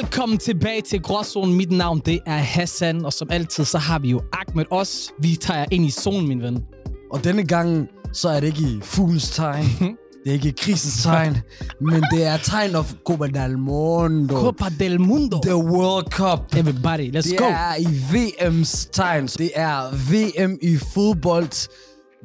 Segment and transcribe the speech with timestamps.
[0.00, 1.56] Velkommen tilbage til Gråzonen.
[1.56, 5.12] Mit navn det er Hassan, og som altid så har vi jo Ahmed også.
[5.18, 6.64] Vi tager ind i zonen, min ven.
[7.12, 9.66] Og denne gang, så er det ikke i fuglens tegn.
[10.24, 11.36] Det er ikke krisens tegn,
[11.80, 14.34] men det er tegn of Copa del Mundo.
[14.36, 15.40] Copa del Mundo.
[15.42, 16.54] The World Cup.
[16.56, 17.44] Everybody, let's Det go.
[17.44, 19.26] er i VM's tegn.
[19.26, 21.68] Det er VM i fodbold.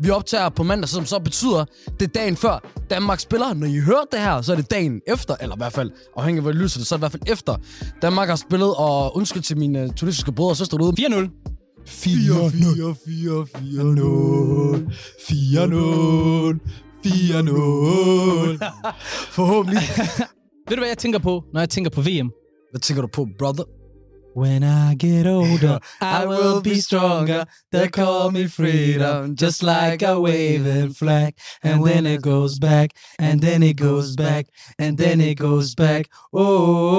[0.02, 1.66] Vi optager på mandag, som så betyder,
[2.00, 3.54] det er dagen før Danmark spiller.
[3.54, 6.40] Når I hører det her, så er det dagen efter, eller i hvert fald, afhængig
[6.40, 7.56] af hvor I lyser det, så er det i hvert fald efter.
[8.02, 11.02] Danmark har spillet, og undskyld til mine tunisiske brødre og søstre derude.
[11.02, 11.30] 4-0.
[11.88, 14.94] 4 4 4 4 0
[15.28, 16.60] 4 0
[17.04, 18.60] 4 0
[19.32, 19.82] Forhåbentlig.
[20.70, 22.32] Ved du, hvad jeg tænker på, når jeg tænker på VM?
[22.72, 23.64] Hvad tænker du på, brother?
[24.36, 27.46] When I get older, I will be stronger.
[27.72, 31.32] They call me freedom, just like a waving flag.
[31.64, 34.46] And then it goes back, and then it goes back,
[34.80, 36.06] and then it goes back.
[36.34, 36.46] Oh,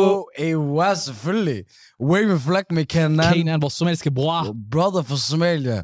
[0.09, 1.63] Oh, it was selvfølgelig.
[2.01, 3.33] Waving flag med Kanan.
[3.35, 4.57] Kane er vores somaliske bror.
[4.71, 5.83] Brother for Somalia.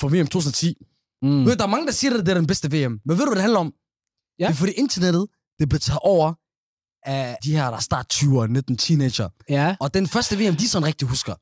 [0.00, 0.74] For VM 2010.
[1.22, 1.46] Mm.
[1.46, 2.92] Ved, der er mange, der siger, at det er den bedste VM.
[3.06, 3.72] Men ved du, hvad det handler om?
[4.38, 4.44] Ja.
[4.46, 5.26] Det er fordi internettet,
[5.58, 6.32] det blev taget over
[7.04, 9.28] af de her, der er start 20'ere, 19 teenager.
[9.48, 11.34] Ja, Og den første VM, de sådan rigtig husker.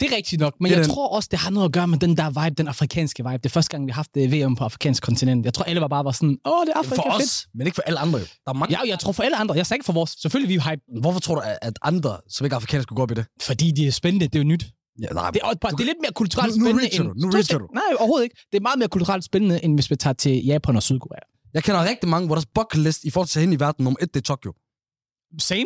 [0.00, 0.54] det er rigtigt nok.
[0.60, 2.54] Men Det jeg den- tror også, det har noget at gøre med den der vibe,
[2.54, 3.32] den afrikanske vibe.
[3.38, 5.44] Det er første gang, vi har haft det VM på afrikansk kontinent.
[5.44, 7.22] Jeg tror, alle var bare var sådan, åh, det er Afrika, For fedt.
[7.24, 8.18] os, men ikke for alle andre.
[8.18, 8.76] Der er mange.
[8.78, 9.54] Ja, jeg tror for alle andre.
[9.54, 10.10] Jeg sagde ikke for vores.
[10.22, 13.02] Selvfølgelig vi er hype, Hvorfor tror du, at andre, som ikke er afrikanske, skulle gå
[13.02, 13.26] op i det?
[13.42, 14.26] fordi de er spændende.
[14.26, 14.66] Det er jo nyt.
[15.02, 17.04] Ja, nej, Det er, bare, det er lidt mere kulturelt Nu- nu spændende end...
[17.20, 17.66] du, nu reacher du.
[17.74, 18.36] Nej, overhovedet ikke.
[18.52, 21.20] Det er meget mere kulturelt spændende, end hvis vi tager til Japan og Sydkorea.
[21.54, 23.98] Jeg kender rigtig mange, hvor deres bucket list i forhold til hen i verden, nummer
[24.02, 24.52] et, det er Tokyo.
[25.40, 25.64] Same.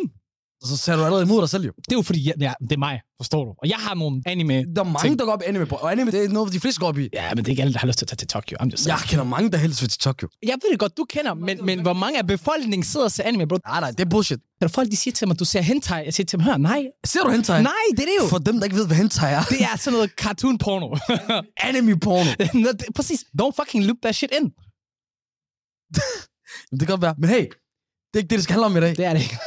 [0.65, 1.71] Så ser du allerede imod dig selv, jo.
[1.77, 3.51] Det er jo fordi, ja, ja, det er mig, forstår du.
[3.61, 4.53] Og jeg har nogle anime...
[4.75, 5.19] Der er mange, ting.
[5.19, 6.97] der går op i anime på, og anime, det er noget, de fleste går op
[6.97, 7.09] i.
[7.13, 8.57] Ja, men det er ikke alle, der har lyst til at tage til Tokyo.
[8.61, 10.27] I'm just Jeg kender mange, der helst vil til Tokyo.
[10.43, 13.23] Jeg ved det godt, du kender, men, men hvor mange af befolkningen sidder og ser
[13.23, 13.57] anime, bro?
[13.67, 14.39] Nej, nej, det er bullshit.
[14.59, 16.05] Der er folk, de siger til mig, du ser hentai.
[16.05, 16.83] Jeg siger til dem, hør, nej.
[17.05, 17.63] Ser du hentai?
[17.63, 18.27] Nej, det er det jo.
[18.27, 19.41] For dem, der ikke ved, hvad hentai er.
[19.49, 20.95] Det er sådan noget cartoon porno.
[21.67, 22.29] anime porno.
[22.63, 23.19] Nå, det- Præcis.
[23.41, 24.45] Don't fucking look that shit in.
[26.71, 27.15] Det kan godt være.
[27.17, 28.89] Men hey, det er ikke det, det skal handle om i dag.
[28.97, 29.37] Det er det ikke.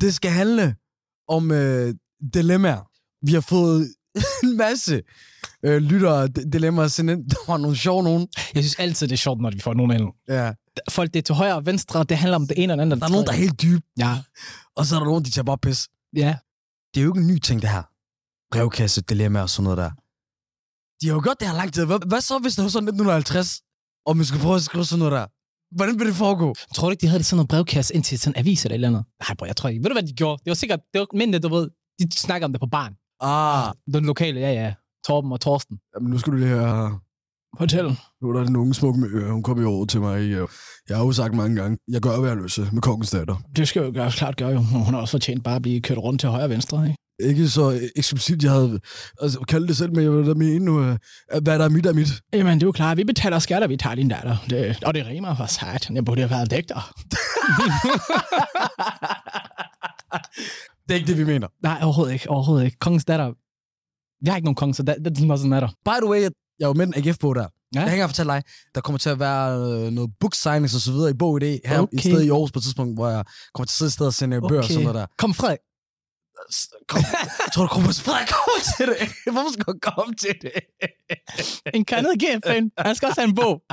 [0.00, 0.76] Det skal handle
[1.28, 1.94] om øh,
[2.34, 2.90] dilemmaer.
[3.26, 3.94] Vi har fået
[4.44, 5.02] en masse
[5.62, 7.24] øh, lyttere dilemmaer sendt ind.
[7.30, 8.28] Der var nogle sjove nogen.
[8.54, 10.12] Jeg synes altid, det er sjovt, når vi får nogen ind.
[10.28, 10.52] Ja.
[10.90, 13.00] Folk, det er til højre og venstre, det handler om det ene og det andet.
[13.00, 14.18] Der er nogen, der er helt dybe, Ja,
[14.76, 15.88] og så er der nogen, de tager bare pis.
[16.16, 16.36] ja.
[16.94, 17.82] Det er jo ikke en ny ting, det her.
[18.52, 19.90] Brevkasse, dilemma og sådan noget der.
[21.00, 21.84] De har jo gjort det her lang tid.
[21.84, 23.60] Hvad, hvad så, hvis det var sådan 1950,
[24.06, 25.26] og man skulle prøve at skrive sådan noget der?
[25.70, 26.54] Hvordan vil det foregå?
[26.74, 28.72] Tror du ikke, de havde det sådan noget brevkasse ind til sådan en avis eller
[28.72, 29.04] et eller andet?
[29.28, 29.82] Nej, bro, jeg tror ikke.
[29.82, 30.42] Ved du, hvad de gjorde?
[30.44, 32.92] Det var sikkert, det var mændene, du ved, de snakker om det på barn.
[33.20, 34.74] Ah, Den lokale, ja, ja.
[35.06, 35.78] Torben og Torsten.
[35.94, 36.98] jamen nu skal du lige høre.
[37.58, 37.84] Fortæl.
[38.22, 39.32] Nu er der den unge smukke med øre.
[39.32, 40.18] Hun kom i år til mig.
[40.20, 40.48] øh,
[40.88, 43.36] Jeg har jo sagt mange gange, jeg gør værløse med kongens datter.
[43.56, 44.58] Det skal jo gøre, klart gøre jo.
[44.58, 46.96] Hun har også fortjent bare at blive kørt rundt til højre og venstre, ikke?
[47.20, 48.80] Ikke så eksklusivt, jeg havde
[49.22, 50.96] altså, kaldt det selv, men jeg vil da mene nu, øh,
[51.42, 52.08] hvad der er mit, er mit.
[52.32, 52.96] Jamen, det er jo klart.
[52.96, 54.36] Vi betaler skatter, vi tager din datter.
[54.50, 55.90] Det, og det rimer for sat.
[55.90, 56.92] Jeg burde have været digter.
[60.88, 61.48] Det er ikke det, vi mener.
[61.62, 62.30] Nej, overhovedet ikke.
[62.30, 62.78] Overhovedet ikke.
[62.78, 63.32] Kongens datter.
[64.24, 65.68] Vi har ikke nogen konge, så that, that doesn't matter.
[65.84, 67.46] By the way, jeg er jo med en AGF på der.
[67.74, 67.80] Ja.
[67.80, 68.42] Jeg kan ikke fortælle dig,
[68.74, 71.46] der kommer til at være øh, noget book signings og så videre i bog i
[71.46, 71.96] det her Okay.
[71.96, 73.24] i stedet i Aarhus på et tidspunkt, hvor jeg
[73.54, 74.48] kommer til at sidde et sted og sende okay.
[74.48, 75.06] bøger og sådan noget der.
[75.18, 75.58] Kom, Frederik.
[76.88, 77.02] Kom,
[77.54, 78.96] tror du, Kronprins Frederik kommer til det?
[79.34, 80.52] Hvorfor skal han komme til det?
[81.74, 82.70] En kandet GF-fan.
[82.78, 83.62] Han skal også have en bog.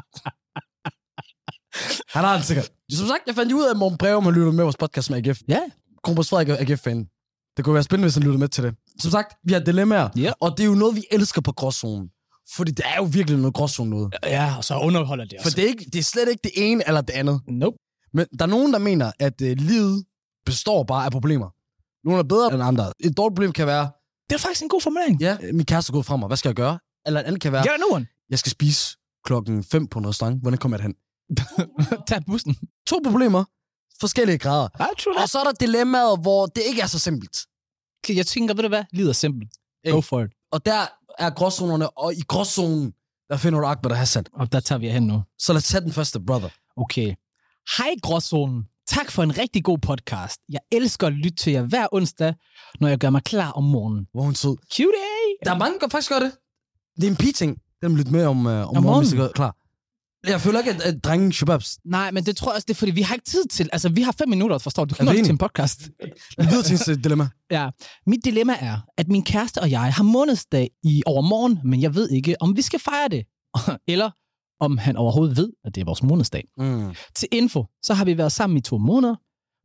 [2.16, 2.70] Han har det sikkert.
[2.92, 5.28] Som sagt, jeg fandt ud af, at Morten Breve, man lytter med vores podcast med
[5.28, 5.40] AGF.
[5.48, 5.60] Ja.
[6.04, 7.06] Kronprins Frederik er AGF-fan.
[7.58, 8.76] Det kunne være spændende, hvis han lyttede med til det.
[9.00, 10.32] Som sagt, vi har dilemmaer, Ja.
[10.40, 12.10] og det er jo noget, vi elsker på gråzonen.
[12.56, 14.14] Fordi det er jo virkelig noget gråzone noget.
[14.24, 15.56] Ja, og så underholder det For også.
[15.56, 17.42] det er, ikke, det er slet ikke det ene eller det andet.
[17.48, 17.78] Nope.
[18.14, 20.06] Men der er nogen, der mener, at øh, livet
[20.46, 21.50] består bare af problemer.
[22.08, 22.94] Nogle er bedre end andre.
[23.00, 23.92] Et dårligt problem kan være,
[24.30, 25.22] Det er faktisk en god formulering.
[25.22, 26.28] ja, min kæreste er gået fra mig.
[26.28, 26.80] Hvad skal jeg gøre?
[27.06, 28.08] Eller et andet kan være, Gør det nu, Jan.
[28.30, 30.42] jeg skal spise klokken 5 på en restaurant.
[30.42, 30.96] Hvordan kommer jeg hen?
[32.08, 32.56] Tag bussen.
[32.88, 33.44] To problemer.
[34.00, 34.68] Forskellige grader.
[35.22, 37.38] Og så er der dilemmaer, hvor det ikke er så simpelt.
[38.10, 38.84] Jeg tænker, ved du hvad?
[38.92, 39.52] Livet er simpelt.
[39.92, 40.32] Go for it.
[40.52, 40.82] Og der
[41.20, 42.94] er gråzonerne, og i gråzonen,
[43.30, 44.26] der finder du og Hassan.
[44.34, 45.24] Og der tager vi hen nu.
[45.40, 46.50] Så lad os tage den første, brother.
[46.78, 47.14] Okay.
[47.78, 48.64] Hej Gråzonen.
[48.88, 50.38] Tak for en rigtig god podcast.
[50.50, 52.34] Jeg elsker at lytte til jer hver onsdag,
[52.80, 54.08] når jeg gør mig klar om morgenen.
[54.14, 54.56] Hvor hun sød.
[54.76, 54.88] Cutie!
[55.46, 56.32] Der er mange, der faktisk gør det.
[56.96, 57.58] Det er en pige-ting.
[57.82, 59.18] Den er lidt mere om, uh, om, om morgenen.
[59.18, 59.56] hvis klar.
[60.28, 61.78] Jeg føler ikke, at, at drengen shababs.
[61.86, 63.70] Nej, men det tror jeg også, det er, fordi vi har ikke tid til...
[63.74, 64.90] Altså, vi har fem minutter, forstår du?
[64.90, 65.90] Du kan til en podcast.
[66.38, 67.30] Vi ved til sit dilemma.
[67.52, 67.70] Ja.
[68.08, 72.10] Mit dilemma er, at min kæreste og jeg har månedsdag i overmorgen, men jeg ved
[72.10, 73.26] ikke, om vi skal fejre det.
[73.94, 74.10] Eller
[74.60, 76.44] om han overhovedet ved, at det er vores månedsdag.
[76.58, 76.94] Mm.
[77.16, 79.16] Til info, så har vi været sammen i to måneder.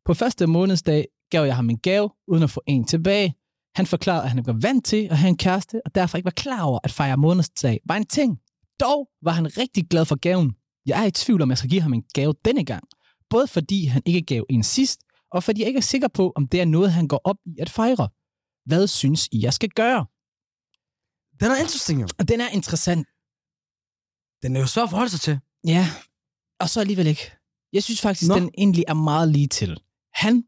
[0.06, 3.34] På første månedsdag gav jeg ham en gave, uden at få en tilbage.
[3.74, 6.24] Han forklarede, at han ikke var vant til at have en kæreste, og derfor ikke
[6.24, 8.38] var klar over, at fejre månedsdag var en ting.
[8.80, 10.56] Dog var han rigtig glad for gaven.
[10.86, 12.84] Jeg er i tvivl om, jeg skal give ham en gave denne gang.
[13.30, 16.48] Både fordi han ikke gav en sidst, og fordi jeg ikke er sikker på, om
[16.48, 18.08] det er noget, han går op i at fejre.
[18.64, 20.06] Hvad synes I, jeg skal gøre?
[21.40, 22.06] Den er interesting, jo.
[22.28, 23.06] Den er interessant.
[24.42, 25.38] Den er jo svær at forholde sig til.
[25.66, 25.86] Ja,
[26.60, 27.30] og så alligevel ikke.
[27.72, 28.34] Jeg synes faktisk, Nå.
[28.34, 28.40] Nå.
[28.40, 29.80] den egentlig er meget lige til.
[30.14, 30.44] Han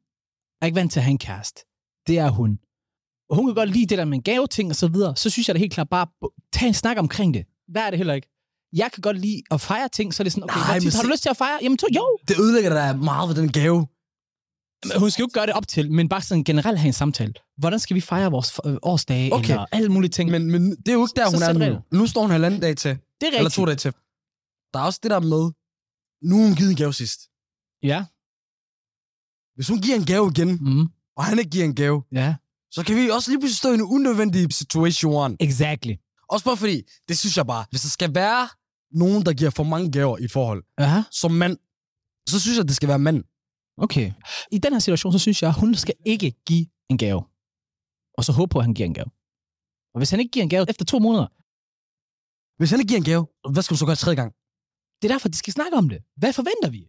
[0.61, 1.61] er ikke vant til at have en kæreste.
[2.07, 2.59] Det er hun.
[3.31, 5.17] Og hun kan godt lide det der med en gaveting og så videre.
[5.17, 6.07] Så synes jeg da helt klart bare,
[6.53, 7.45] tag en snak omkring det.
[7.71, 8.29] Hvad er det heller ikke?
[8.73, 11.03] Jeg kan godt lide at fejre ting, så er det sådan, okay, Nej, tit, har
[11.03, 11.59] du lyst til at fejre?
[11.63, 12.19] Jamen, to, jo.
[12.29, 13.87] Det ødelægger da meget ved den gave.
[14.89, 16.93] Men Hun skal jo ikke gøre det op til, men bare sådan generelt have en
[16.93, 17.35] samtale.
[17.59, 19.51] Hvordan skal vi fejre vores øh, årsdage, Okay.
[19.51, 20.31] eller alle mulige ting?
[20.31, 21.99] Men, men det er jo ikke der, Så hun er sæt nu.
[21.99, 22.91] Nu står hun halvanden dag til.
[22.91, 23.55] det er Eller rigtigt.
[23.55, 23.93] to dage til.
[24.75, 25.45] Der er også det der med,
[26.29, 27.21] nu har hun givet en gave sidst.
[27.83, 28.05] Ja.
[29.57, 30.87] Hvis hun giver en gave igen, Mm.
[31.17, 32.35] og han ikke giver en gave, Ja.
[32.71, 35.37] så kan vi også lige pludselig stå i en unødvendig situation.
[35.41, 35.95] Exactly.
[36.31, 38.49] Også bare fordi, det synes jeg bare, hvis der skal være
[38.91, 41.05] nogen, der giver for mange gaver i et forhold, Ja.
[41.11, 41.57] som mand,
[42.29, 43.25] så synes jeg, det skal være mand.
[43.77, 44.13] Okay.
[44.53, 47.23] I den her situation, så synes jeg, hun skal ikke give en gave.
[48.19, 49.11] Og så håbe på, at han giver en gave.
[49.95, 51.27] Og hvis han ikke giver en gave efter to måneder,
[52.59, 54.33] Hvis han ikke giver en gave, hvad skal du så gøre tredje gang?
[55.03, 55.99] det er derfor, de skal snakke om det.
[56.17, 56.83] Hvad forventer vi?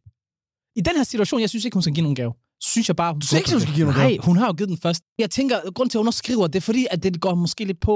[0.75, 2.33] I den her situation, jeg synes ikke, hun skal give nogen gave.
[2.61, 4.21] Synes jeg bare, hun Du synes ikke, hun skal give nogen Nej, gave?
[4.25, 5.01] hun har jo givet den først.
[5.17, 7.79] Jeg tænker, grund til, at hun skriver, det er fordi, at det går måske lidt
[7.79, 7.95] på.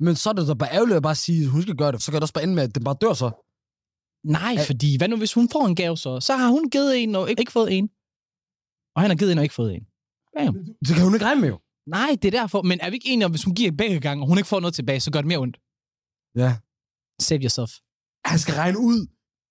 [0.00, 2.02] Men så er det da bare ærgerligt at bare sige, at hun skal gøre det.
[2.02, 3.30] Så kan det også bare ende med, at den bare dør så.
[4.24, 4.64] Nej, Ja.
[4.64, 6.20] fordi hvad nu, hvis hun får en gave så?
[6.20, 7.88] Så har hun givet en og ikke, ikke fået en.
[8.94, 9.84] Og han har givet en og ikke fået en.
[10.36, 10.54] Bam.
[10.86, 11.60] Det kan hun ikke regne med jo.
[11.86, 12.62] Nej, det er derfor.
[12.62, 14.60] Men er vi ikke enige om, hvis hun giver begge gange, og hun ikke får
[14.60, 15.56] noget tilbage, så gør det mere ondt?
[16.36, 16.56] Ja.
[17.20, 17.70] Save yourself.
[18.24, 19.06] Han skal regne ud.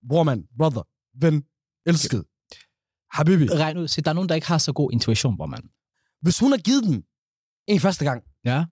[0.08, 0.82] Brormand, brother,
[1.24, 1.44] ven,
[1.86, 2.24] elsket.
[3.16, 3.44] Habibi.
[3.48, 3.88] Regn ud.
[3.88, 5.62] Se, der er nogen, der ikke har så god intuition, hvor man.
[6.22, 7.04] Hvis hun har givet den
[7.68, 8.64] en første gang, Ja.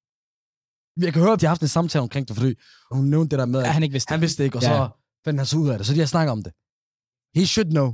[1.00, 2.54] Jeg kan høre, at de har haft en samtale omkring det, fordi
[2.90, 4.22] hun nævnte det der med, Ja, at han ikke vidste han det.
[4.22, 4.68] vidste det ikke, og Ja.
[4.68, 4.88] så
[5.24, 5.86] fandt han så ud af det.
[5.86, 6.52] Så de har snakket om det.
[7.38, 7.88] He should know.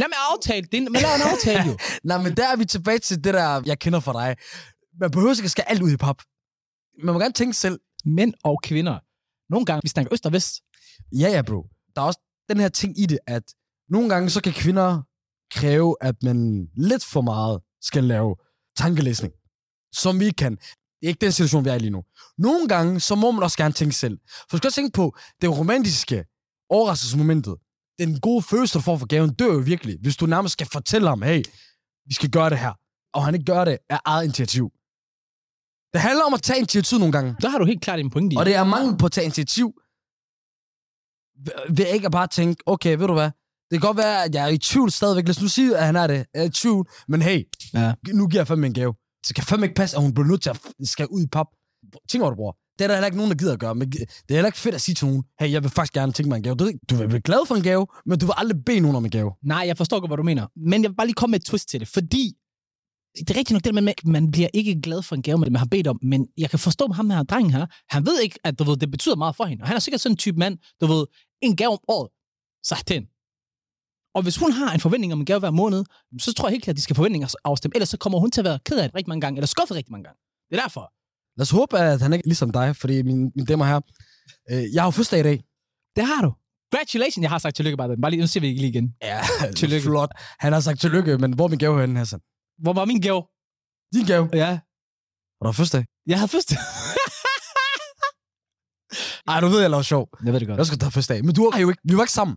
[0.00, 0.82] Lad mig aftale det.
[0.82, 1.78] Men lad en aftale jo.
[2.10, 4.36] Nej, men der er vi tilbage til det der, jeg kender fra dig.
[5.00, 6.22] Man behøver ikke at skal alt ud i pap.
[7.04, 7.80] Man må gerne tænke selv.
[8.04, 8.98] Mænd og kvinder.
[9.52, 10.54] Nogle gange, vi snakker øst og vest.
[11.12, 11.66] Ja, ja, bro.
[11.96, 13.42] Der er også den her ting i det, at
[13.88, 15.02] nogle gange så kan kvinder
[15.52, 18.36] kræve, at man lidt for meget skal lave
[18.76, 19.32] tankelæsning,
[19.94, 20.58] som vi kan.
[21.00, 22.02] Det er ikke den situation, vi er i lige nu.
[22.38, 24.18] Nogle gange, så må man også gerne tænke selv.
[24.30, 26.24] For du skal også tænke på, det romantiske
[26.70, 27.54] overraskelsesmomentet,
[27.98, 31.08] den gode følelse, du får for gaven, dør jo virkelig, hvis du nærmest skal fortælle
[31.08, 31.42] ham, hey,
[32.06, 32.72] vi skal gøre det her,
[33.14, 34.70] og han ikke gør det af eget initiativ.
[35.92, 37.36] Det handler om at tage initiativ nogle gange.
[37.40, 38.36] Der har du helt klart en pointe i.
[38.36, 39.72] Og det er mangel på at tage initiativ.
[41.76, 43.30] Ved- ikke at bare tænke, okay, ved du hvad?
[43.70, 45.24] Det kan godt være, at jeg er i tvivl stadigvæk.
[45.24, 46.14] Lad os nu sige, at han er det.
[46.34, 46.88] Jeg er i tvivl.
[47.08, 47.44] Men hey,
[47.74, 47.94] Ja.
[48.12, 48.94] nu giver jeg fandme en gave.
[49.26, 51.46] Så kan fandme ikke passe, at hun bliver nødt til at skal ud i pap.
[52.10, 52.56] Tænk over det, bror.
[52.78, 53.74] Det er der heller ikke nogen, der gider at gøre.
[53.74, 56.12] Men det er heller ikke fedt at sige til nogen, hey, jeg vil faktisk gerne
[56.12, 56.54] tænke mig en gave.
[56.54, 58.96] Du, ved du vil blive glad for en gave, men du vil aldrig bede nogen
[58.96, 59.32] om en gave.
[59.44, 60.46] Nej, jeg forstår godt, hvad du mener.
[60.56, 62.32] Men jeg vil bare lige komme med et twist til det, fordi
[63.18, 65.56] det er rigtigt nok det man, at man bliver ikke glad for en gave, man
[65.56, 68.38] har bedt om, men jeg kan forstå med ham her, drengen her, han ved ikke,
[68.44, 69.62] at du ved, det betyder meget for hende.
[69.62, 71.06] Og han er sikkert sådan en type mand, du ved,
[71.42, 72.08] en gave om året,
[72.62, 73.02] så den.
[74.14, 75.84] Og hvis hun har en forventning om en gave hver måned,
[76.20, 77.76] så tror jeg helt klart, at de skal forventninger afstemme.
[77.76, 79.76] Ellers så kommer hun til at være ked af det rigtig mange gange, eller skuffet
[79.76, 80.18] rigtig mange gange.
[80.50, 80.92] Det er derfor.
[81.38, 83.80] Lad os håbe, at han ikke er ligesom dig, fordi min, min damer her,
[84.50, 85.38] øh, jeg har jo fødselsdag i dag.
[85.96, 86.32] Det har du.
[86.72, 87.22] Congratulations.
[87.22, 87.96] Jeg har sagt tillykke bare.
[88.02, 88.94] Bare lige, nu siger vi ikke lige igen.
[89.02, 89.20] Ja,
[89.60, 89.84] Tillykke.
[89.84, 90.10] Flot.
[90.38, 92.20] Han har sagt tillykke, men hvor er min gave henne, Hassan?
[92.62, 93.22] Hvor var min gave?
[93.94, 94.28] Din gave.
[94.32, 94.50] Ja.
[95.40, 95.84] Og der er fødselsdag.
[96.06, 96.52] Jeg havde først.
[99.28, 100.08] Ej, du ved, jeg laver sjov.
[100.24, 100.58] jeg ved det godt.
[100.58, 101.24] Jeg skal tage fødselsdag.
[101.24, 102.36] Men du har jo ikke, vi var ikke sammen.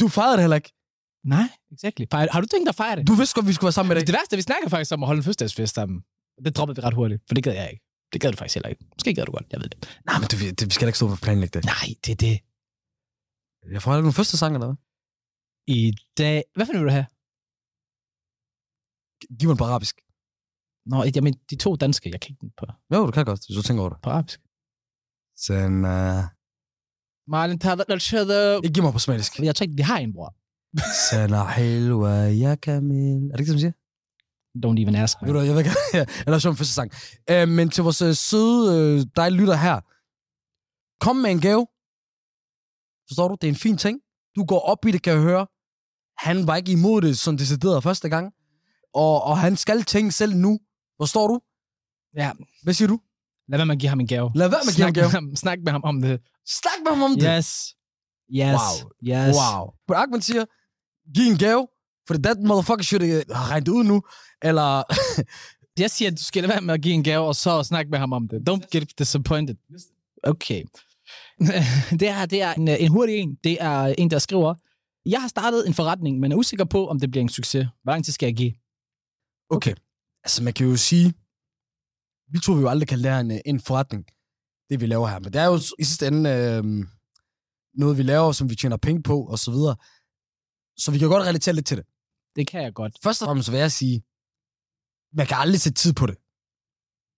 [0.00, 0.72] Du fejrede det heller ikke.
[1.34, 2.04] Nej, exactly.
[2.14, 3.06] Fejre- Har du tænkt dig at fejre det?
[3.10, 4.06] Du vidste godt, vi skulle være sammen med dig.
[4.06, 5.96] Det værste, vi snakker faktisk om at holde en fødselsdagsfest sammen.
[6.44, 7.84] Det droppede vi ret hurtigt, for det gad jeg ikke.
[8.12, 8.84] Det gad du faktisk heller ikke.
[8.96, 9.78] Måske gad du godt, jeg ved det.
[10.08, 11.64] Nej, men du, det, vi skal ikke stå for planlægge det.
[11.74, 12.36] Nej, det er det.
[13.74, 14.76] Jeg får ikke nogen første sang, eller hvad?
[15.76, 15.80] I
[16.18, 16.36] dag...
[16.56, 17.06] Hvad vil du have?
[19.38, 19.96] Giv mig den på arabisk.
[20.92, 23.40] Nå, jeg mener, de to danske, jeg kan ikke den på, Jo, du kan godt,
[23.46, 24.00] hvis du tænker over det.
[24.04, 24.40] på arabisk.
[25.46, 26.22] Sen, uh...
[27.28, 28.56] Malin tager den shada.
[28.56, 29.38] Ikke giv mig på somalisk.
[29.38, 30.34] Jeg tror ikke, vi har en, bror.
[31.10, 33.30] Sana helwa ya kamil.
[33.32, 33.72] Er det man siger?
[34.66, 36.92] Don't even ask du, jeg ved ikke, sjov en første sang.
[37.32, 39.80] Uh, men til vores uh, søde, uh, dejlige lytter her.
[41.04, 41.66] Kom med en gave.
[43.08, 43.36] Forstår du?
[43.40, 44.00] Det er en fin ting.
[44.36, 45.46] Du går op i det, kan jeg høre.
[46.18, 48.32] Han var ikke imod det, som decideret første gang.
[48.94, 50.58] Og, og han skal tænke selv nu.
[51.00, 51.40] Forstår du?
[52.14, 52.32] Ja,
[52.62, 53.00] Hvad siger du?
[53.48, 54.30] Lad være med at give ham en gave.
[54.34, 55.04] Lad være med at give ham en gave.
[55.04, 56.20] med ham, snak med ham om det.
[56.46, 57.34] Snak med ham om det.
[57.36, 57.74] Yes.
[58.32, 58.54] Yes.
[58.58, 58.90] Wow.
[59.10, 59.36] Yes.
[59.36, 59.70] Wow.
[59.88, 60.44] Men Ahmed siger,
[61.14, 61.68] giv en gave,
[62.06, 64.02] Fordi that motherfucker should have regnet det ud nu.
[64.42, 64.82] Eller,
[65.82, 67.90] Jeg siger, at du skal lade være med at give en gave, og så snakke
[67.90, 68.50] med ham om det.
[68.50, 69.56] Don't get disappointed.
[70.22, 70.62] Okay.
[72.00, 73.36] det her, det er en, en hurtig en.
[73.44, 74.54] Det er en, der skriver,
[75.06, 77.66] jeg har startet en forretning, men er usikker på, om det bliver en succes.
[77.82, 78.52] Hvor lang tid skal jeg give?
[79.50, 79.74] okay.
[80.24, 81.14] Altså, man kan jo sige,
[82.32, 84.04] vi tror vi jo aldrig kan lære en, øh, en forretning,
[84.70, 85.18] det vi laver her.
[85.18, 86.64] Men det er jo i sidste ende øh,
[87.74, 89.76] noget, vi laver, som vi tjener penge på, og så videre.
[90.76, 91.86] Så vi kan godt relatere lidt til det.
[92.36, 92.92] Det kan jeg godt.
[93.02, 94.02] Først og fremmest vil jeg sige,
[95.12, 96.16] man kan aldrig sætte tid på det.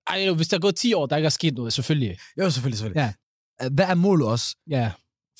[0.07, 2.19] Ej, hvis der er gået 10 år, der ikke er sket noget, selvfølgelig.
[2.38, 3.14] Jo, selvfølgelig, selvfølgelig.
[3.61, 3.69] Ja.
[3.69, 4.57] Hvad er målet også?
[4.71, 4.93] Ja.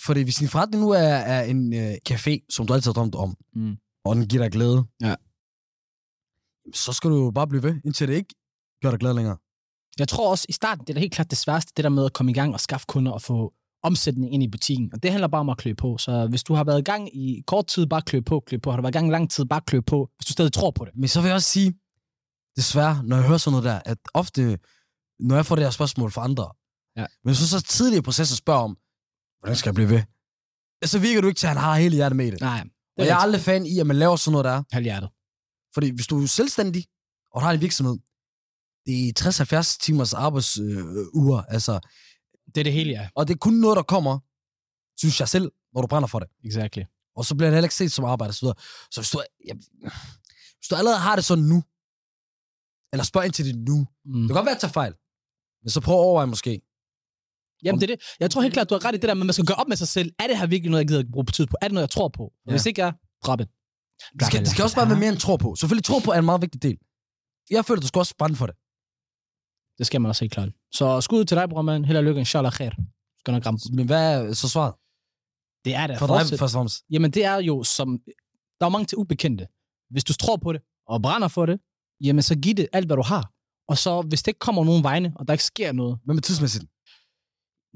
[0.05, 0.99] Fordi hvis din forretning nu er,
[1.35, 3.77] er en øh, café, som du altid har drømt om, Mm.
[4.05, 5.15] og den giver dig glæde, Ja.
[6.75, 8.35] så skal du jo bare blive ved, indtil det ikke
[8.83, 9.37] gør dig glad længere.
[10.00, 12.04] Jeg tror også, i starten, det er da helt klart det sværeste, det der med
[12.04, 13.52] at komme i gang og skaffe kunder og få
[13.83, 14.90] omsætning ind i butikken.
[14.95, 15.99] Og det handler bare om at klø på.
[15.99, 18.71] Så hvis du har været i gang i kort tid, bare klø på, klø på.
[18.71, 20.71] Har du været i gang i lang tid, bare klø på, hvis du stadig tror
[20.71, 20.92] på det.
[20.97, 21.75] Men så vil jeg også sige,
[22.57, 24.59] desværre, når jeg hører sådan noget der, at ofte,
[25.21, 26.49] når jeg får det her spørgsmål fra andre,
[26.97, 27.07] Ja.
[27.25, 28.76] men så så tidligt i processen spørger om,
[29.40, 30.02] hvordan skal jeg blive ved?
[30.85, 32.40] Så virker du ikke til, at han har hele hjertet med det.
[32.40, 32.64] Nej,
[32.99, 34.62] Og jeg er aldrig fan i, at man laver sådan noget der.
[34.73, 35.11] halvhjertet.
[35.75, 36.85] Fordi hvis du er selvstændig,
[37.35, 37.97] og har en virksomhed,
[38.90, 41.80] det er 60-70 timers arbejdsuger, øh, altså,
[42.54, 43.09] Det er det hele, ja.
[43.14, 44.18] og det er kun noget, der kommer,
[44.99, 46.28] synes jeg selv, når du brænder for det.
[46.44, 46.82] Exactly.
[47.16, 49.56] Og så bliver det heller ikke set som arbejde og så hvis du, jeg,
[50.59, 51.62] hvis du allerede har det sådan nu,
[52.92, 54.20] eller spørg ind til det nu, Mm.
[54.20, 54.94] det kan godt være, at jeg tager fejl,
[55.62, 56.52] men så prøv at overveje måske.
[57.64, 58.04] Jamen, det er det.
[58.20, 59.68] Jeg tror helt klart, du har ret i det der, men man skal gøre op
[59.68, 60.12] med sig selv.
[60.18, 61.56] Er det her virkelig noget, jeg gider at bruge tid på?
[61.62, 62.32] Er det noget, jeg tror på?
[62.47, 62.50] Ja.
[62.52, 62.92] Hvis ikke jeg,
[63.25, 63.49] drop it.
[64.18, 65.54] Det skal, det skal også bare være mere end tro på.
[65.54, 66.78] Selvfølgelig tro på er en meget vigtig del.
[67.50, 68.56] Jeg føler, du skal også brænde for det.
[69.80, 70.49] Det skal man også helt klart.
[70.72, 71.84] Så skud til dig, bror, man.
[71.84, 72.70] Held og lykke, inshallah khair.
[73.20, 73.60] Skal nok ramme.
[73.72, 74.75] Men hvad er så svaret?
[75.64, 75.99] Det er det.
[75.99, 76.84] For dig først og fremmest.
[76.90, 77.99] Jamen, det er jo som...
[78.60, 79.46] Der er mange til ubekendte.
[79.90, 81.60] Hvis du tror på det, og brænder for det,
[82.04, 83.32] jamen så giv det alt, hvad du har.
[83.68, 86.22] Og så, hvis det ikke kommer nogen vegne, og der ikke sker noget, Hvad med
[86.22, 86.64] tidsmæssigt?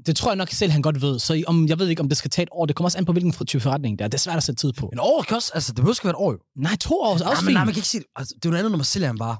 [0.05, 1.19] det tror jeg nok selv, han godt ved.
[1.19, 2.65] Så om, jeg ved ikke, om det skal tage et år.
[2.65, 4.09] Det kommer også an på, hvilken type forretning det er.
[4.09, 4.89] Det er svært at sætte tid på.
[4.93, 6.39] En år kan også, altså det behøver ikke være et år jo.
[6.55, 7.53] Nej, to år er også nej, men, fint.
[7.53, 8.07] nej, man kan ikke sige det.
[8.15, 9.37] Altså, det er jo noget andet, når man sælger en vare.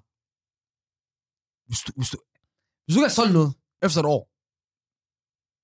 [1.67, 2.17] Hvis du, hvis du,
[2.85, 3.53] hvis du ikke har solgt noget
[3.85, 4.29] efter et år,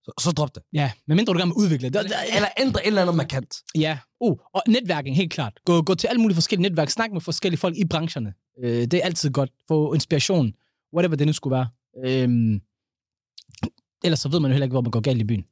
[0.06, 0.64] så, så drop det.
[0.74, 2.00] Ja, medmindre du gerne vil udvikle det.
[2.36, 3.56] Eller ændre et eller andet markant.
[3.76, 5.60] Ja, uh, og netværking, helt klart.
[5.66, 6.90] Gå, gå til alle mulige forskellige netværk.
[6.90, 8.34] Snak med forskellige folk i brancherne.
[8.64, 9.52] Øh, det er altid godt.
[9.68, 10.54] Få inspiration.
[10.94, 11.70] Whatever det nu skulle være.
[12.06, 12.62] Øhm,
[14.04, 15.46] ellers så ved man jo heller ikke, hvor man går galt i byen.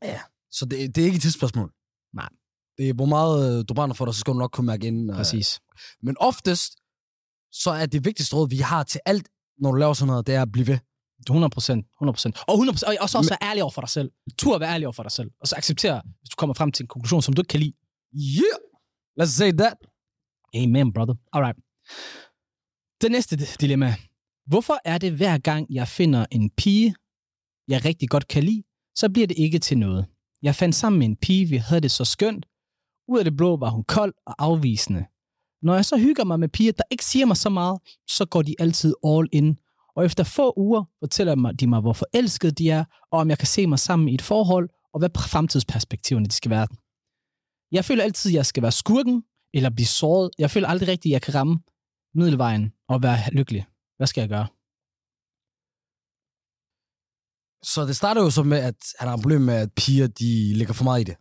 [0.52, 1.72] Så det, det er ikke et tidsspørgsmål.
[2.14, 2.30] Nej.
[2.78, 4.88] Det er, hvor meget øh, du brænder for dig, så skal du nok kunne mærke
[4.88, 5.12] ind.
[5.12, 5.18] øh.
[5.18, 5.60] Præcis.
[6.04, 6.74] Men oftest,
[7.52, 9.30] så er det vigtigste råd, vi har til alt,
[9.62, 10.78] når du laver sådan noget, det er at blive ved.
[11.30, 11.86] 100 procent.
[11.96, 12.38] 100 procent.
[12.48, 14.12] Og 100% og også, også være ærlig over for dig selv.
[14.38, 15.32] Tur at være ærlig over for dig selv.
[15.42, 17.74] Og så acceptere, hvis du kommer frem til en konklusion, som du ikke kan lide.
[18.16, 18.58] Yeah!
[19.22, 19.74] Let's say that.
[20.56, 21.16] Amen, brother.
[21.34, 21.58] Alright.
[23.02, 23.96] Det næste di- dilemma.
[24.48, 26.96] Hvorfor er det hver gang, jeg finder en pige,
[27.68, 28.64] jeg rigtig godt kan lide,
[28.96, 30.06] så bliver det ikke til noget?
[30.42, 32.46] Jeg fandt sammen med en pige, vi havde det så skønt.
[33.08, 35.06] Ud af det blå var hun kold og afvisende.
[35.62, 38.42] Når jeg så hygger mig med piger, der ikke siger mig så meget, så går
[38.42, 39.58] de altid all in.
[39.96, 43.48] Og efter få uger fortæller de mig, hvor forelskede de er, og om jeg kan
[43.48, 46.68] se mig sammen i et forhold, og hvad fremtidsperspektiverne de skal være.
[47.72, 50.30] Jeg føler altid, at jeg skal være skurken, eller blive såret.
[50.38, 51.60] Jeg føler aldrig rigtigt, at jeg kan ramme
[52.16, 53.66] middelvejen og være lykkelig.
[53.98, 54.48] Hvad skal jeg gøre?
[57.64, 60.54] Så det starter jo så med, at han har et problem med, at piger, de
[60.54, 61.18] ligger for meget i det.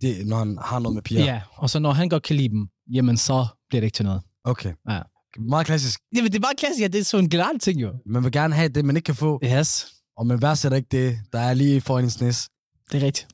[0.00, 1.24] det når han har noget med piger.
[1.24, 1.32] Ja.
[1.32, 4.04] ja, og så når han godt kan lide dem, jamen så bliver det ikke til
[4.04, 4.22] noget.
[4.44, 4.74] Okay.
[4.88, 5.02] Ja.
[5.38, 6.00] Meget klassisk.
[6.16, 7.92] Jamen, det er bare klassisk, ja, det er sådan en generelt ting jo.
[8.06, 11.18] Man vil gerne have det, man ikke kan få, Yes, og man værdsætter ikke det,
[11.32, 12.48] der er lige foran ens næs.
[12.92, 13.28] det er rigtigt.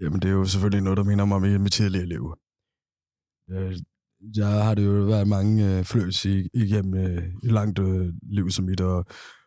[0.00, 2.34] Jamen, det er jo selvfølgelig noget, der minder mig om i mit tidligere liv.
[3.50, 3.78] Øh,
[4.36, 8.50] Jeg har det jo været mange øh, fløs i, igennem øh, et langt øh, liv
[8.50, 9.04] som mit, og,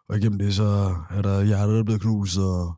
[0.10, 2.76] og igennem det, så er der hjertet, der er blevet knust, og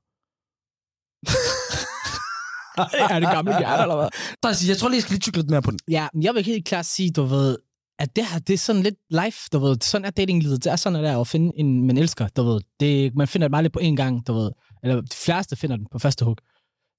[3.13, 4.53] er det gamle hjerte, eller hvad?
[4.53, 5.79] Så jeg, jeg tror lige, jeg skal lige tykke lidt mere på den.
[5.89, 7.57] Ja, men jeg vil helt klart sige, du ved,
[7.99, 9.77] at det her, det er sådan lidt life, du ved.
[9.81, 10.63] Sådan er datinglivet.
[10.63, 12.61] Det er sådan, at det er at finde en, man elsker, du ved.
[12.79, 14.51] Det, man finder det meget lidt på én gang, du ved.
[14.83, 16.37] Eller de fleste finder den på første hug.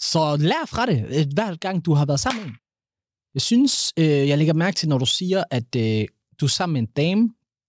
[0.00, 2.56] Så lær fra det, hver gang du har været sammen med en.
[3.34, 6.04] Jeg synes, øh, jeg lægger mærke til, når du siger, at øh,
[6.40, 7.28] du er sammen med en dame,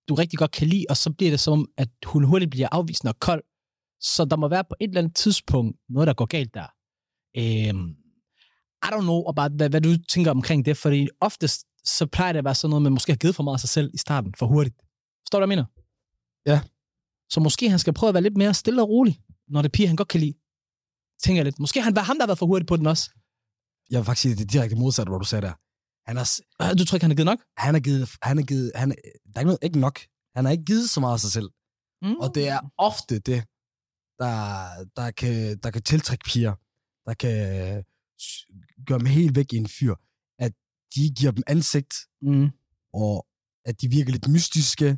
[0.09, 2.67] du rigtig godt kan lide, og så bliver det som, om, at hun hurtigt bliver
[2.71, 3.43] afvisende og kold.
[4.01, 6.67] Så der må være på et eller andet tidspunkt noget, der går galt der.
[7.37, 7.73] Øh,
[8.85, 12.37] I don't know about, hvad, hvad du tænker omkring det, fordi oftest så plejer det
[12.39, 14.33] at være sådan noget, man måske har givet for meget af sig selv i starten,
[14.39, 14.75] for hurtigt.
[15.23, 15.65] Forstår du, hvad jeg mener?
[16.45, 16.61] Ja.
[17.29, 19.71] Så måske han skal prøve at være lidt mere stille og rolig, når det er
[19.73, 20.33] piger, han godt kan lide.
[21.23, 21.59] Tænker jeg lidt.
[21.59, 23.09] Måske han var ham, der har været for hurtigt på den også.
[23.89, 25.53] Jeg vil faktisk sige, det er direkte modsat, hvor du sagde der.
[26.07, 26.27] Han har,
[26.61, 27.39] Øh, Du tror ikke, han har givet nok?
[27.57, 28.95] han har givet, han har givet, han, der
[29.35, 29.99] er ikke, noget, ikke nok.
[30.35, 31.49] Han har ikke givet så meget af sig selv.
[32.01, 32.15] Mm.
[32.15, 33.43] Og det er ofte det,
[34.19, 34.35] der,
[34.95, 36.53] der, kan, der kan tiltrække piger,
[37.05, 37.37] der kan
[38.21, 38.45] s-
[38.87, 39.95] gøre dem helt væk i en fyr,
[40.95, 42.49] de giver dem ansigt, Mm.
[42.93, 43.25] og
[43.65, 44.97] at de virker lidt mystiske,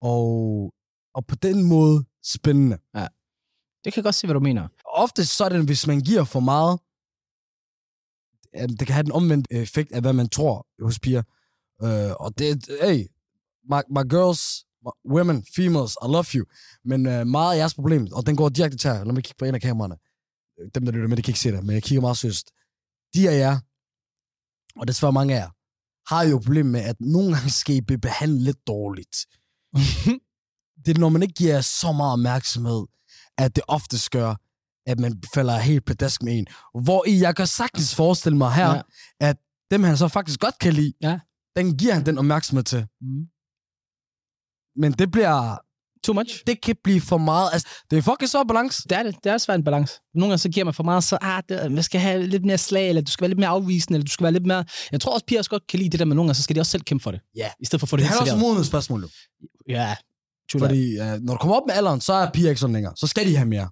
[0.00, 0.24] og,
[1.14, 2.78] og på den måde spændende.
[3.84, 4.68] Det kan jeg godt se, hvad du mener.
[4.84, 6.80] Ofte så det, hvis man giver for meget,
[8.78, 11.22] det kan have den omvendte effekt af, hvad man tror hos piger.
[11.82, 12.98] Uh, og det er, hey,
[13.72, 14.42] my, my girls,
[14.86, 16.44] my women, females, I love you.
[16.84, 19.04] Men uh, meget af jeres problem, og den går direkte til her.
[19.04, 19.96] Lad mig kigge på en af kameraerne.
[20.74, 22.46] Dem, der lytter med, de kan ikke se det, men jeg kigger meget seriøst.
[23.14, 23.54] De af jer,
[24.78, 25.50] og desværre mange af jer,
[26.14, 29.16] har jo et problem med, at nogle gange skal I blive behandlet lidt dårligt.
[30.84, 32.86] det er, når man ikke giver så meget opmærksomhed,
[33.38, 34.34] at det oftest gør,
[34.86, 36.46] at man falder helt pladask med en.
[36.84, 38.80] Hvor i jeg kan sagtens forestille mig her, ja.
[39.20, 39.36] at
[39.70, 41.20] dem han så faktisk godt kan lide, Ja.
[41.56, 42.86] den giver han den opmærksomhed til.
[43.00, 43.26] Mm.
[44.76, 45.58] Men det bliver,
[46.04, 46.42] Too much?
[46.46, 47.48] det kan blive for meget.
[47.52, 48.82] Altså, det er fucking så balance.
[48.82, 49.14] Det er det.
[49.24, 49.94] Det er svært en balance.
[50.14, 52.58] Nogle gange så giver man for meget, så ah, det, man skal have lidt mere
[52.58, 54.64] slag, eller du skal være lidt mere afvisende, eller du skal være lidt mere...
[54.92, 56.56] Jeg tror også, piger også godt kan lide det der med nogle gange, så skal
[56.56, 57.20] de også selv kæmpe for det.
[57.36, 57.48] Ja.
[57.60, 58.54] I stedet for at få Det det, er helt også serveret.
[58.54, 59.02] modet spørgsmål.
[59.02, 59.08] Jo.
[59.68, 59.96] Ja,
[60.52, 60.60] true.
[60.60, 62.92] Fordi uh, når du kommer op med alderen, så er piger ikke sådan længere.
[62.96, 63.68] Så skal de have mere.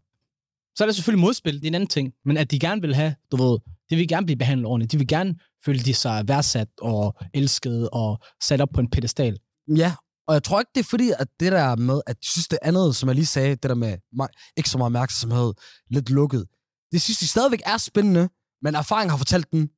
[0.77, 2.13] Så er der selvfølgelig modspil, det er en anden ting.
[2.25, 3.59] Men at de gerne vil have, du ved,
[3.91, 4.93] de vil gerne blive behandlet ordentligt.
[4.93, 9.39] De vil gerne føle, de sig værdsat og elsket og sat op på en pedestal.
[9.77, 9.93] Ja,
[10.29, 12.59] og jeg tror ikke, det er fordi, at det der med, at jeg synes det
[12.63, 13.99] andet, som jeg lige sagde, det der med
[14.57, 15.53] ikke så meget opmærksomhed,
[15.91, 16.47] lidt lukket,
[16.93, 18.29] det synes de stadigvæk er spændende,
[18.63, 19.69] men erfaring har fortalt dem,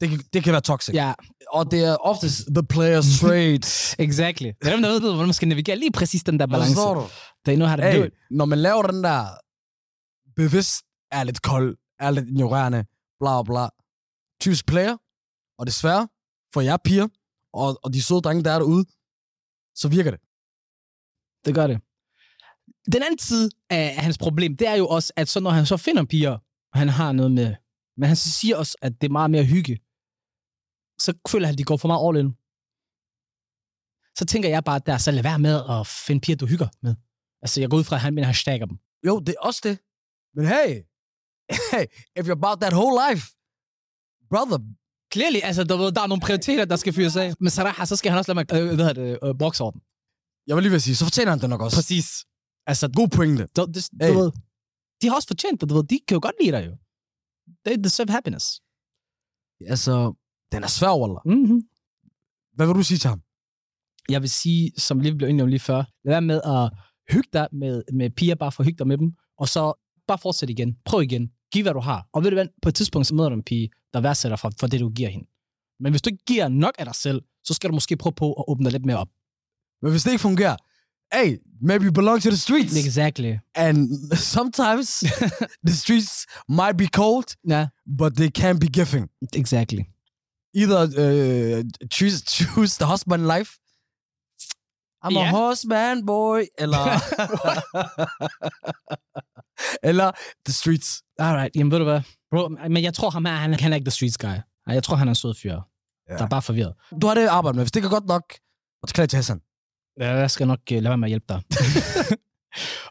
[0.00, 0.94] det kan, det kan være toxic.
[0.94, 1.12] Ja,
[1.50, 3.60] Og det er oftest the player's trade.
[4.08, 4.46] exactly.
[4.46, 6.74] Det er dem, der ved, hvordan man skal navigere lige præcis den der balance.
[6.74, 7.06] Forstår du?
[7.46, 8.12] They know how to do Hey, it.
[8.30, 9.26] når man laver den der
[10.36, 12.84] bevidst er lidt kold, er lidt ignorerende,
[13.20, 13.68] bla bla,
[14.40, 14.96] typisk player,
[15.58, 16.08] og desværre
[16.54, 17.08] for jer piger,
[17.52, 18.84] og, og de søde drenge, der er derude,
[19.74, 20.20] så virker det.
[21.44, 21.80] Det gør det.
[22.92, 25.76] Den anden side af hans problem, det er jo også, at så når han så
[25.76, 26.38] finder piger,
[26.72, 27.54] og han har noget med,
[27.96, 29.76] men han så siger også, at det er meget mere hygge,
[31.04, 32.30] så føler han, at de går for meget all in.
[34.18, 36.94] Så tænker jeg bare, der så lad være med at finde piger, du hygger med.
[37.42, 38.78] Altså, jeg går ud fra, at han mener, at han dem.
[39.06, 39.76] Jo, det er også det.
[40.36, 40.70] Men hey,
[41.72, 41.84] hey,
[42.18, 43.24] if you're about that whole life,
[44.30, 44.58] brother,
[45.14, 47.28] Clearly, altså, der, der er nogle prioriteter, der skal fyres af.
[47.40, 49.80] Men Sarah, så skal han også lade mig, øh, hvad hedder det, øh, boksorden.
[50.46, 51.76] jeg vil lige vil sige, så fortjener han det nok også.
[51.76, 52.06] Præcis.
[52.66, 53.42] Altså, God pointe.
[53.56, 54.14] du, du Hey.
[54.20, 54.30] ved,
[55.02, 55.84] de har også fortjent det, du ved.
[55.84, 56.74] De kan jo godt lide dig, jo.
[57.66, 58.46] They deserve happiness.
[59.72, 59.92] Altså,
[60.52, 61.22] den er svær, Wallah.
[61.24, 61.60] Mm-hmm.
[62.56, 63.20] Hvad vil du sige til ham?
[64.08, 66.70] jeg vil sige, som lige blev enige om lige før, lad være med at
[67.12, 69.72] hygge dig med, med piger, bare for at hygge dig med dem, og så
[70.08, 70.76] bare fortsæt igen.
[70.84, 71.30] Prøv igen.
[71.54, 72.00] Giv, hvad du har.
[72.12, 74.52] Og ved du hvad, på et tidspunkt, så møder du en pige, der værdsætter for,
[74.60, 75.26] for det, du giver hende.
[75.82, 78.32] Men hvis du ikke giver nok af dig selv, så skal du måske prøve på
[78.32, 79.08] at åbne dig lidt mere op.
[79.82, 80.56] Men hvis det ikke fungerer,
[81.16, 82.76] hey, maybe you belong to the streets.
[82.86, 83.32] Exactly.
[83.54, 83.76] And
[84.36, 84.88] sometimes
[85.68, 87.66] the streets might be cold, Ja,
[87.98, 89.08] but they can be giving.
[89.42, 89.82] exactly.
[90.60, 91.62] Either uh,
[91.96, 93.50] choose, choose the husband life.
[95.06, 95.24] I'm Ja.
[95.24, 96.40] a husband boy.
[96.58, 96.84] Eller,
[99.88, 100.10] eller
[100.46, 101.02] the streets.
[101.18, 102.00] Alright, jamen ved du hvad?
[102.30, 104.34] Bro, men jeg tror ham her, han, han er ikke the streets guy.
[104.68, 105.60] Jeg tror, han er en sød fyr.
[106.10, 106.16] Ja.
[106.16, 106.74] Der er bare forvirret.
[107.02, 107.64] Du har det arbejde med.
[107.64, 108.34] Hvis det ikke er godt nok,
[108.82, 109.40] og til til Hassan.
[110.00, 111.42] Ja, jeg skal nok uh, lade være med at hjælpe dig.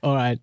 [0.03, 0.39] Alright.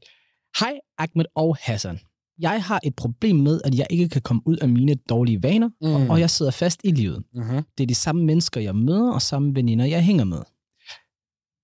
[0.60, 2.00] Hej Ahmed og Hassan.
[2.38, 5.68] Jeg har et problem med, at jeg ikke kan komme ud af mine dårlige vaner,
[5.82, 6.10] Mm.
[6.10, 7.22] og jeg sidder fast i livet.
[7.34, 7.62] Mm-hmm.
[7.78, 10.42] Det er de samme mennesker, jeg møder, og samme veninder, jeg hænger med.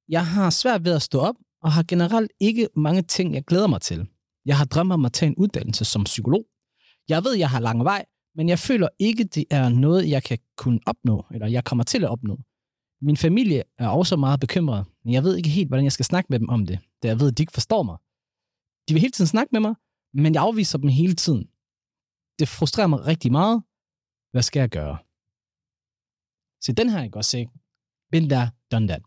[0.09, 3.66] Jeg har svært ved at stå op, og har generelt ikke mange ting, jeg glæder
[3.66, 4.09] mig til.
[4.45, 6.47] Jeg har drømt om at tage en uddannelse som psykolog.
[7.09, 10.38] Jeg ved, jeg har lang vej, men jeg føler ikke, det er noget, jeg kan
[10.57, 12.38] kunne opnå, eller jeg kommer til at opnå.
[13.01, 16.27] Min familie er også meget bekymret, men jeg ved ikke helt, hvordan jeg skal snakke
[16.31, 17.97] med dem om det, da jeg ved, at de ikke forstår mig.
[18.88, 19.75] De vil hele tiden snakke med mig,
[20.14, 21.49] men jeg afviser dem hele tiden.
[22.38, 23.62] Det frustrerer mig rigtig meget.
[24.31, 24.99] Hvad skal jeg gøre?
[26.64, 27.47] Se, den her, ikke godt se.
[28.12, 29.03] Been there, done that.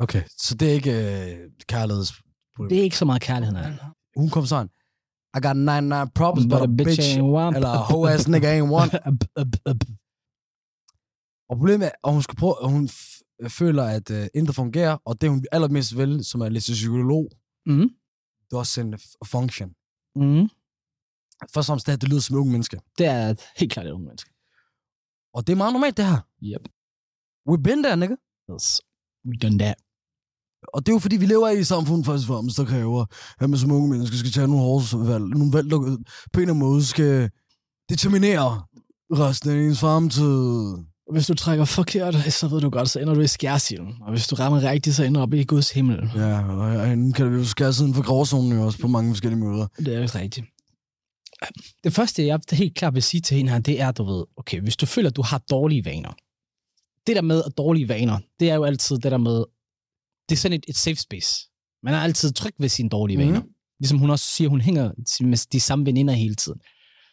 [0.00, 2.12] Okay, så det er ikke øh, kærligheds...
[2.70, 3.72] Det er ikke så meget kærlighed, nej.
[4.16, 4.68] Hun kom sådan,
[5.36, 7.56] I got 99 problems, but, a bitch, ain't one.
[7.56, 8.90] eller a whole ass nigga ain't one.
[11.48, 14.96] Og problemet er, at hun, skal prøve, at hun f- føler, at øh, intet fungerer,
[15.04, 17.28] og det hun allermest vil, som er læse psykolog,
[17.66, 17.88] Mm.
[18.46, 19.68] det er også en function.
[20.16, 20.48] Mm.
[21.54, 22.78] Først og fremmest det her, det lyder som unge mennesker.
[22.98, 24.30] Det er helt klart et unge menneske.
[25.34, 26.20] Og det er meget normalt, det her.
[26.42, 26.68] Yep.
[27.48, 28.16] We've been there, nigga.
[28.52, 28.80] Yes.
[29.26, 29.74] We done that.
[30.62, 33.04] Og det er jo fordi, vi lever i et samfund først og fremmest, der kræver,
[33.40, 35.24] at man som unge mennesker skal tage nogle hårde valg.
[35.24, 35.96] Nogle valg, der på en
[36.34, 37.30] eller anden måde skal
[37.88, 38.62] determinere
[39.12, 40.74] resten af ens fremtid.
[41.12, 43.94] Hvis du trækker forkert, så ved du godt, så ender du i skærsilden.
[44.00, 46.10] Og hvis du rammer rigtigt, så ender du op i Guds himmel.
[46.16, 49.40] Ja, og herinde kan det jo skære siden for gråzonen jo også på mange forskellige
[49.40, 49.66] måder.
[49.78, 50.46] Det er rigtigt.
[51.84, 54.60] Det første, jeg helt klart vil sige til hende her, det er, du ved, okay,
[54.60, 56.12] hvis du føler, at du har dårlige vaner.
[57.06, 59.44] Det der med at dårlige vaner, det er jo altid det der med,
[60.30, 61.30] det er sådan et, et safe space.
[61.82, 63.22] Man er altid tryg ved sine dårlige mm.
[63.24, 63.42] vaner.
[63.80, 64.92] Ligesom hun også siger, hun hænger
[65.24, 66.60] med de samme veninder hele tiden.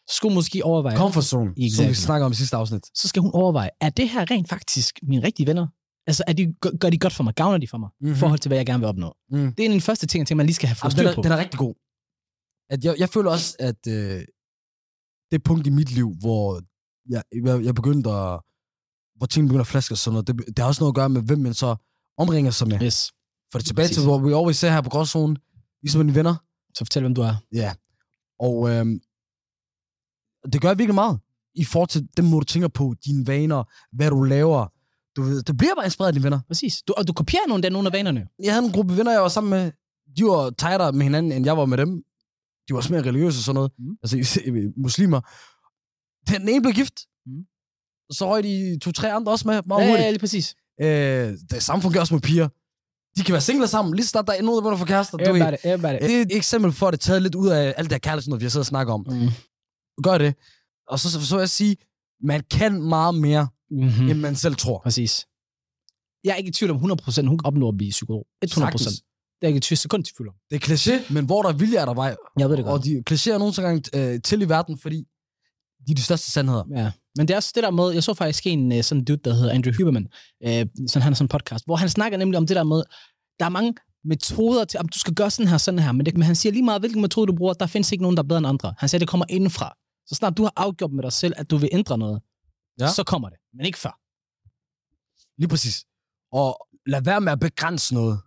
[0.10, 1.93] Så skulle hun måske overveje, Comfort zone, som vi Exactly.
[1.93, 2.86] snakker om i sidste afsnit.
[2.97, 5.67] så skal hun overveje, er det her rent faktisk mine rigtige venner?
[6.08, 7.34] Altså, er de, gør- de godt for mig?
[7.36, 7.89] Gavner de for mig?
[7.89, 8.08] Mm-hmm.
[8.08, 8.19] I Mhm.
[8.19, 9.13] forhold til, hvad jeg gerne vil opnå?
[9.32, 9.53] Mm.
[9.53, 11.21] Det er den første ting, jeg tænker, man lige skal have fået styr er, på.
[11.21, 11.73] den er rigtig god.
[12.69, 14.21] At jeg, jeg føler også, at øh,
[15.32, 16.62] det punkt i mit liv, hvor
[17.10, 18.39] jeg, jeg, jeg begyndte at,
[19.17, 21.10] hvor ting begynder at flaske og sådan noget, det, det har også noget at gøre
[21.10, 21.75] med, hvem man så
[22.17, 22.82] omringer sig med.
[22.82, 23.12] Yes.
[23.51, 23.97] For det tilbage Præcis.
[23.97, 25.38] til, hvor vi always ser her på gråzonen,
[25.82, 26.36] ligesom mine venner.
[26.73, 27.36] Så fortæl, hvem du er.
[27.53, 27.73] Ja.
[28.39, 28.99] Og øhm,
[30.53, 31.19] det gør virkelig meget
[31.56, 33.63] i forhold til den måde, du tænker på, dine vaner,
[33.95, 34.67] hvad du laver.
[35.15, 36.39] Du, ved, du bliver bare inspireret af dine venner.
[36.47, 36.82] Præcis.
[36.88, 38.27] Du, og du kopierer nogle af nogle af vanerne.
[38.43, 39.71] Jeg havde en gruppe venner, jeg var sammen med.
[40.17, 42.03] De var tightere med hinanden, end jeg var med dem.
[42.67, 43.71] De var også mere religiøse og sådan noget.
[43.80, 43.97] Mm.
[44.03, 44.41] Altså
[44.77, 45.21] muslimer.
[46.32, 46.93] Den ene blev gift.
[47.25, 47.32] Mm.
[47.34, 47.45] Mm.
[48.12, 50.06] Så røg de to-tre andre også med meget Ja, hurtigt.
[50.06, 50.56] ja, lige præcis.
[50.82, 50.88] Øh,
[51.50, 52.48] det samme fungerer også med piger.
[53.18, 54.86] De kan være singler sammen, lige så snart der er nogen, der begynder at få
[54.86, 55.18] kærester.
[55.18, 57.74] Du ved, Everybody, det er et eksempel for, at det er taget lidt ud af
[57.78, 59.06] alt det her kærlighed, noget, vi har siddet og snakket om.
[59.10, 59.28] Mm.
[60.04, 60.36] Gør det.
[60.88, 61.78] Og så, så, så vil jeg sige,
[62.24, 64.04] man kan meget mere, Mm-hmm.
[64.04, 64.10] mm.
[64.10, 64.80] end man selv tror.
[64.84, 65.26] Præcis.
[66.24, 68.28] Jeg er ikke i tvivl om 100%, hun opnår at blive psykolog.
[68.46, 68.48] 100%.
[68.48, 68.84] Sagtens.
[68.86, 69.02] Det
[69.42, 70.36] er ikke i tvivl sekund i tvivl om.
[70.50, 72.16] Det er kliché, men hvor der er vilje, er der vej.
[72.40, 72.84] Jeg ved det Og godt.
[72.84, 74.98] de klichéer nogle gange øh, til i verden, fordi
[75.88, 76.63] de er de største sandheder.
[76.72, 76.92] Ja.
[77.17, 79.34] Men det er også det der med, jeg så faktisk en øh, sådan dude, der
[79.34, 80.08] hedder Andrew Huberman,
[80.43, 82.84] øh, sådan han har sådan en podcast, hvor han snakker nemlig om det der med,
[83.39, 86.13] der er mange metoder til, om du skal gøre sådan her, sådan her, men, det,
[86.13, 88.27] men han siger lige meget, hvilken metode du bruger, der findes ikke nogen, der er
[88.27, 88.73] bedre end andre.
[88.77, 89.77] Han siger, det kommer indenfra.
[90.06, 92.21] Så snart du har afgjort med dig selv, at du vil ændre noget,
[92.80, 92.88] ja.
[92.93, 93.99] Så kommer det, men ikke før.
[95.38, 95.86] Lige præcis.
[96.32, 98.19] Og lad være med at begrænse noget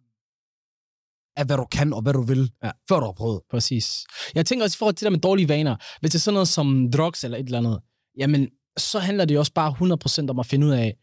[1.37, 2.71] af, hvad du kan og hvad du vil, ja.
[2.89, 3.41] før du har prøvet.
[3.51, 4.07] Præcis.
[4.35, 5.77] Jeg tænker også i forhold til det der med dårlige vaner.
[6.01, 7.81] Hvis det er sådan noget som drugs eller et eller andet,
[8.19, 8.49] jamen,
[8.81, 10.97] så handler det jo også bare 100% om at finde ud af,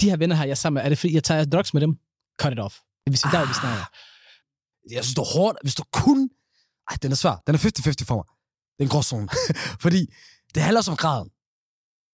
[0.00, 1.80] de her venner her, jeg er sammen med, er det fordi, jeg tager drugs med
[1.80, 1.92] dem?
[2.40, 2.74] Cut it off.
[3.04, 3.84] Det vil sige, der er, vi snakker.
[4.94, 6.30] Jeg synes, det er hårdt, hvis du kun...
[6.90, 7.42] Ej, den er svær.
[7.46, 8.26] Den er 50-50 for mig.
[8.74, 9.28] Det er en gråzone.
[9.84, 10.00] Fordi
[10.54, 11.28] det handler også om graden.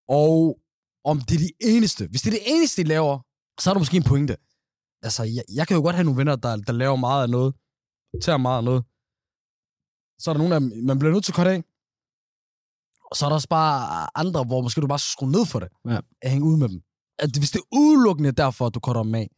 [0.09, 0.59] Og
[1.05, 2.03] om det er de eneste.
[2.07, 3.19] Hvis det er det eneste, de laver,
[3.61, 4.37] så er der måske en pointe.
[5.03, 7.55] Altså, jeg, jeg kan jo godt have nogle venner, der, der laver meget af noget.
[8.25, 8.83] Tager meget af noget.
[10.19, 11.63] Så er der nogen, der man bliver nødt til at korte af.
[13.13, 15.59] Og så er der også bare andre, hvor måske du bare skal skrue ned for
[15.59, 15.69] det.
[15.93, 15.99] Ja.
[16.23, 16.79] At hænge ud med dem.
[17.19, 19.29] At hvis det er udelukkende derfor, at du korter dem af.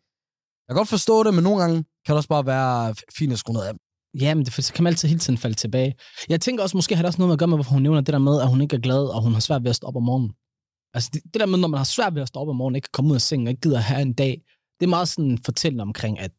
[0.65, 3.39] Jeg kan godt forstå det, men nogle gange kan det også bare være fint at
[3.39, 3.81] skrue ned af dem.
[4.21, 5.95] Ja, men det, så kan man altid hele tiden falde tilbage.
[6.29, 8.01] Jeg tænker også, måske har det også noget med at gøre med, hvorfor hun nævner
[8.01, 9.87] det der med, at hun ikke er glad, og hun har svært ved at stå
[9.87, 10.33] op om morgenen.
[10.95, 12.77] Altså det, det der med, når man har svært ved at stå op om morgenen,
[12.77, 14.43] ikke kan komme ud af sengen, og ikke gider have en dag,
[14.81, 16.33] det er meget sådan fortællende omkring, at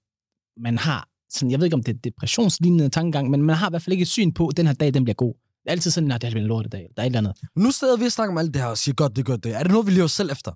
[0.58, 3.72] man har, sådan, jeg ved ikke om det er depressionslignende tankegang, men man har i
[3.72, 5.34] hvert fald ikke et syn på, at den her dag, den bliver god.
[5.66, 7.34] Det er altid sådan, at det har været en lortedag, der er et eller andet.
[7.56, 9.44] Nu sidder vi og snakker om alt det her og siger, godt, det er godt
[9.44, 9.56] det.
[9.56, 10.52] Er det noget, vi lever selv efter?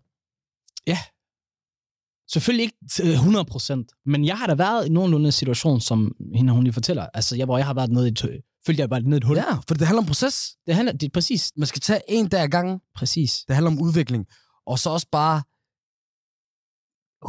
[2.32, 6.63] Selvfølgelig ikke til 100%, men jeg har da været i nogenlunde situation, som hende, hun
[6.63, 7.08] lige fortæller.
[7.13, 9.24] Altså, jeg, hvor jeg har været nede i et, følte jeg bare nede i et
[9.24, 9.38] hul.
[9.38, 10.56] Ja, for det handler om proces.
[10.67, 12.80] Det handler, det er præcis, Man skal tage en dag ad gangen.
[12.95, 13.43] præcis.
[13.48, 14.26] Det handler om udvikling.
[14.65, 15.43] Og så også bare,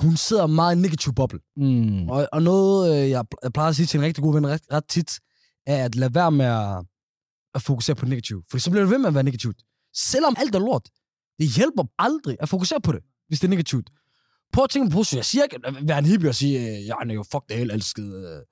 [0.03, 1.41] hun sidder meget i en negativ boble.
[1.57, 2.09] Mm.
[2.09, 4.63] Og, og noget, øh, jeg, jeg plejer at sige til en rigtig god ven ret,
[4.73, 5.11] ret tit,
[5.67, 6.85] er at lade være med at,
[7.55, 8.43] at fokusere på det negative.
[8.51, 9.57] For så bliver det ved med at være negativt.
[9.95, 10.89] Selvom alt er lort.
[11.39, 13.91] Det hjælper aldrig at fokusere på det, hvis det er negativt.
[14.53, 15.17] Prøv at tænke på positivt.
[15.17, 17.57] Jeg siger ikke at være en hippie og sige, øh, jeg er jo fuck det
[17.57, 18.05] hele elsket.
[18.17, 18.43] øh,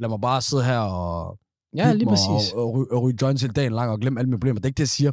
[0.00, 1.38] Lad mig bare sidde her og
[1.76, 2.52] Ja, lige præcis.
[2.52, 4.60] Og, og, ryge, og ryge joints hele dagen lang og glemme alle mine problemer.
[4.60, 5.12] Det er ikke det, jeg siger.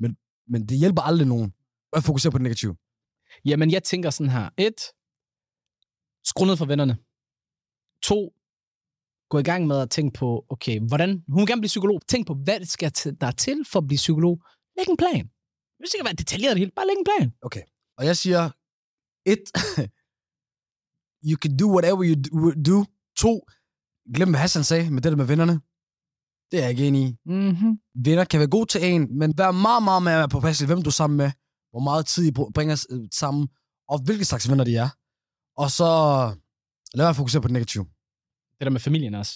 [0.00, 0.16] Men,
[0.48, 1.52] men det hjælper aldrig nogen
[1.92, 2.76] at fokusere på det negative.
[3.44, 4.50] Jamen, jeg tænker sådan her.
[4.58, 4.80] Et,
[6.24, 6.96] skru ned for vennerne.
[8.02, 8.32] To,
[9.30, 12.00] gå i gang med at tænke på, okay, hvordan, hun vil gerne blive psykolog.
[12.08, 14.42] Tænk på, hvad det skal der er til for at blive psykolog.
[14.76, 15.24] Læg en plan.
[15.80, 16.72] Det skal være detaljeret det hele.
[16.76, 17.32] Bare læg en plan.
[17.98, 18.50] Og jeg siger,
[19.32, 19.44] et,
[21.28, 22.14] you can do whatever you
[22.68, 22.86] do-.
[23.18, 23.40] To,
[24.14, 25.60] glem hvad Hassan sagde med det der med vennerne.
[26.50, 27.16] Det er jeg ikke enig i.
[27.26, 27.72] Mm-hmm.
[28.04, 30.82] Venner kan være gode til en, men vær meget, meget mere på plads i, hvem
[30.82, 31.30] du er sammen med,
[31.70, 33.48] hvor meget tid I br- bringer øh, sammen,
[33.88, 34.88] og hvilke slags venner de er.
[35.62, 35.88] Og så
[36.94, 37.86] lad være at fokusere på det negative.
[38.58, 39.32] Det der med familien også.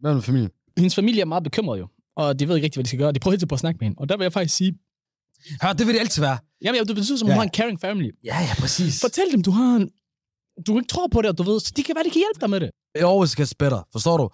[0.00, 0.50] Hvad med familien?
[0.76, 1.88] Hendes familie er meget bekymret jo.
[2.16, 3.12] Og de ved ikke rigtig, hvad de skal gøre.
[3.12, 3.98] De prøver hele tiden på at snakke med hende.
[4.00, 4.78] Og der vil jeg faktisk sige,
[5.62, 6.38] Hør, det vil det altid være.
[6.62, 7.34] jamen, det betyder som, Ja.
[7.34, 8.10] hun har en caring family.
[8.24, 9.00] Ja, ja, præcis.
[9.00, 9.90] Fortæl dem, du har en,
[10.66, 12.40] du ikke tror på det, og du ved, så de kan være, de kan hjælpe
[12.40, 12.70] dig med det.
[12.98, 13.80] it always gets better.
[13.92, 14.28] Forstår du?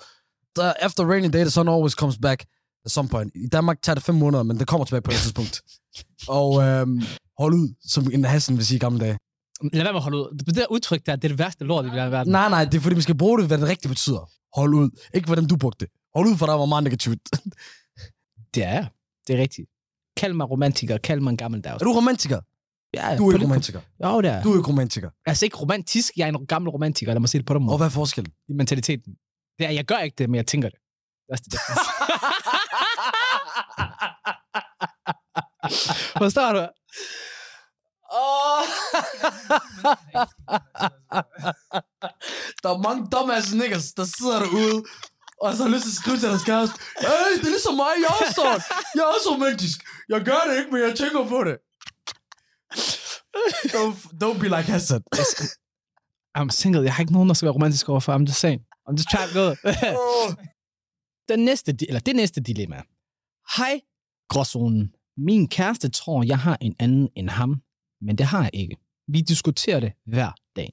[0.59, 2.45] The, after rainy day, the sun always comes back
[2.85, 3.33] at some point.
[3.35, 5.63] I Danmark tager det fem måneder, men det kommer tilbage på et tidspunkt.
[6.39, 7.03] Og øhm,
[7.39, 9.19] hold ud, som en Hassan vil sige i gamle dage.
[9.73, 10.39] Lad være med at holde ud.
[10.47, 12.33] Det der udtryk der, det er det værste lort i verden.
[12.33, 14.31] Nej, nej, det er fordi, man skal bruge det, hvad det rigtigt betyder.
[14.57, 14.91] Hold ud.
[15.15, 15.93] Ikke hvordan du brugte det.
[16.15, 17.19] Hold ud, for der var meget negativt.
[18.55, 18.87] Det er
[19.27, 19.69] Det er rigtigt.
[20.17, 21.81] Kald mig romantiker, kald mig en gammeldags.
[21.83, 22.41] er du romantiker?
[22.95, 23.81] Ja, Du er ikke romantiker.
[24.05, 24.43] Jo, det er.
[24.43, 25.11] Du er ikke romantiker.
[25.27, 27.67] Altså ikke romantisk, jeg er en gammel romantiker, lad mig sige det på den Og
[27.67, 27.77] måde.
[27.77, 28.33] hvad er forskellen?
[28.49, 29.15] I mentaliteten.
[29.59, 30.79] Det er, jeg gør ikke det, men jeg tænker det.
[31.29, 31.59] Det er det.
[36.19, 36.67] Forstår du?
[38.21, 38.63] Oh.
[42.63, 44.85] der er mange dumbass niggas, der sidder derude,
[45.43, 47.93] og så har lyst til at skrive til deres kæreste, Hey, det er ligesom mig,
[48.07, 48.61] jeg er sådan.
[48.95, 49.77] Jeg er også romantisk.
[50.09, 51.57] Jeg gør det ikke, men jeg tænker på det.
[53.77, 55.03] Don't, don't be like Hassan.
[56.39, 56.83] I'm single.
[56.83, 58.13] Jeg har ikke nogen, der skal være romantisk overfor.
[58.17, 58.61] I'm just saying.
[58.89, 59.47] I'm just trying to go.
[60.03, 60.29] oh.
[61.29, 62.83] Den næste, eller det næste dilemma.
[63.57, 63.81] Hej,
[64.29, 64.93] gråzonen.
[65.17, 67.62] Min kæreste tror, jeg har en anden end ham,
[68.03, 68.77] men det har jeg ikke.
[69.09, 70.73] Vi diskuterer det hver dag.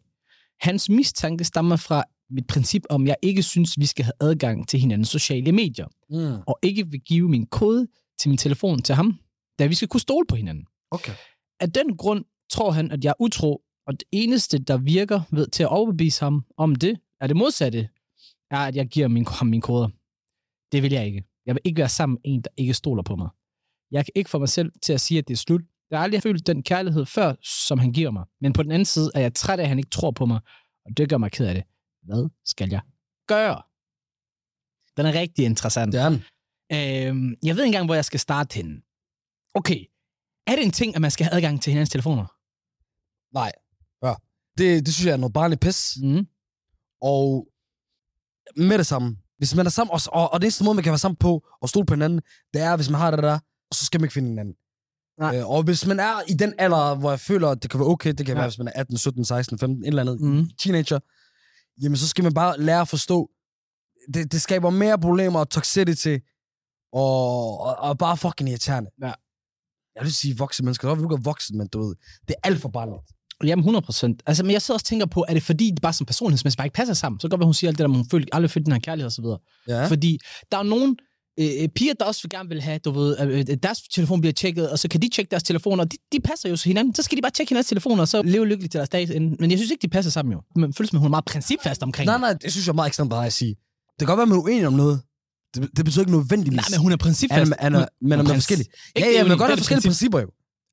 [0.61, 4.79] Hans mistanke stammer fra mit princip om, jeg ikke synes, vi skal have adgang til
[4.79, 6.41] hinandens sociale medier, Mm.
[6.47, 7.87] og ikke vil give min kode
[8.19, 9.19] til min telefon til ham,
[9.59, 10.65] da vi skal kunne stole på hinanden.
[10.91, 11.11] Okay.
[11.59, 15.47] Af den grund tror han, at jeg er utro, og det eneste, der virker ved
[15.47, 17.89] til at overbevise ham om det, er det modsatte,
[18.51, 19.89] er, at jeg giver min, ham mine koder.
[20.71, 21.23] Det vil jeg ikke.
[21.45, 23.29] Jeg vil ikke være sammen med en, der ikke stoler på mig.
[23.91, 25.61] Jeg kan ikke få mig selv til at sige, at det er slut.
[25.91, 28.25] Jeg har aldrig følt den kærlighed før, som han giver mig.
[28.41, 30.39] Men på den anden side er jeg træt af, at han ikke tror på mig,
[30.85, 31.63] og det gør mig ked af det.
[32.03, 32.81] Hvad skal jeg
[33.27, 33.61] gøre?
[34.97, 35.93] Den er rigtig interessant.
[35.93, 36.23] Det er den.
[36.71, 38.81] Øhm, jeg ved ikke engang, hvor jeg skal starte henne.
[39.53, 39.85] Okay.
[40.47, 42.25] Er det en ting, at man skal have adgang til hinandens telefoner?
[43.33, 43.51] Nej.
[44.03, 44.13] Ja.
[44.57, 45.97] Det, det synes jeg er noget barnligt pis.
[46.01, 46.27] Mm.
[47.01, 47.47] Og
[48.55, 49.17] med det samme.
[49.37, 51.47] Hvis man er sammen, og, og, og det eneste måde, man kan være sammen på
[51.61, 52.21] og stole på hinanden,
[52.53, 53.39] det er, hvis man har det der,
[53.73, 54.55] så skal man ikke finde hinanden.
[55.19, 55.37] Nej.
[55.37, 57.89] Øh, og hvis man er i den alder, hvor jeg føler, at det kan være
[57.89, 58.33] okay, det kan Ja.
[58.41, 60.49] være, hvis man er 18, 17, 16, 15, et eller andet, Mm.
[60.63, 60.99] teenager,
[61.81, 63.29] jamen så skal man bare lære at forstå,
[64.13, 66.17] det, det skaber mere problemer og toxicity,
[66.93, 68.89] og, og, og bare fucking irriterende.
[69.01, 69.11] Ja.
[69.95, 71.95] Jeg vil sige voksne mennesker, så er du voksen, men du ved,
[72.27, 73.01] det er alt for barnligt.
[73.43, 74.23] Jamen 100 procent.
[74.25, 76.57] Altså, men jeg sidder også og tænker på, er det fordi, det bare som personlighedsmæssigt
[76.57, 77.19] bare ikke passer sammen?
[77.19, 78.79] Så kan godt være, hun siger alt det der, hun føler aldrig følt den her
[78.79, 79.39] kærlighed og så videre.
[79.67, 79.85] Ja.
[79.87, 80.19] Fordi
[80.51, 80.97] der er nogen
[81.39, 84.79] øh, piger, der også gerne vil have, du ved, øh, deres telefon bliver tjekket, og
[84.79, 86.95] så kan de tjekke deres telefoner, og de, de passer jo til hinanden.
[86.95, 89.21] Så skal de bare tjekke hinandens telefoner, og så leve lykkeligt til deres dag.
[89.21, 90.41] Men jeg synes ikke, de passer sammen jo.
[90.55, 92.87] Man føles at hun er meget principfast omkring Nej, nej, det synes jeg er meget
[92.87, 93.49] ekstremt bare at sige.
[93.99, 95.01] Det kan godt være, at man er uenig om noget.
[95.55, 96.57] Det, det betyder ikke nødvendigvis.
[96.57, 97.39] Nej, men hun er principfast.
[97.39, 98.65] Han, han, er, men er man princi- forskellig.
[98.99, 100.11] Ja, ja, men godt er have forskellige princip.
[100.11, 100.29] principper jo.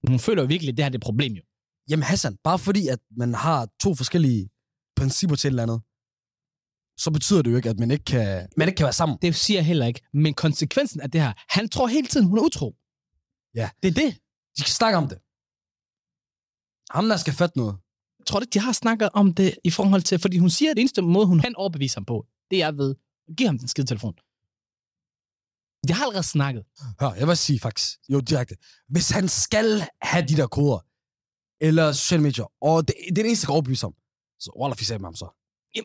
[0.09, 1.42] Hun føler jo virkelig, at det her det er et problem jo.
[1.90, 4.48] Jamen Hassan, bare fordi, at man har to forskellige
[4.96, 5.81] principper til et eller andet,
[6.98, 9.18] så betyder det jo ikke, at man ikke kan, man ikke kan være sammen.
[9.22, 10.00] Det siger jeg heller ikke.
[10.12, 12.76] Men konsekvensen af det her, han tror hele tiden, hun er utro.
[13.54, 13.70] Ja.
[13.82, 14.14] Det er det.
[14.56, 15.18] De skal snakke om det.
[16.90, 17.76] Ham, der skal fatte noget.
[18.18, 20.76] Jeg tror ikke, de har snakket om det i forhold til, fordi hun siger, at
[20.76, 22.94] det eneste måde, hun kan overbevise ham på, det er ved
[23.28, 24.14] at give ham den skide telefon.
[25.88, 26.64] De har allerede snakket.
[27.00, 28.56] Hør, jeg vil sige faktisk, jo direkte.
[28.88, 30.78] Hvis han skal have de der koder,
[31.61, 33.94] eller sociale medier, og det, det er det eneste, der kan overbevise ham,
[34.38, 35.36] så Wallah, fis af med ham så.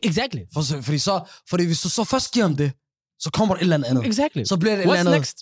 [0.02, 0.40] Exactly.
[0.54, 2.72] For, fordi, så, fordi hvis du så først giver ham det,
[3.18, 4.06] så kommer der et eller andet.
[4.06, 4.42] Exactly.
[4.44, 5.20] Så bliver det et What's eller andet.
[5.20, 5.38] next?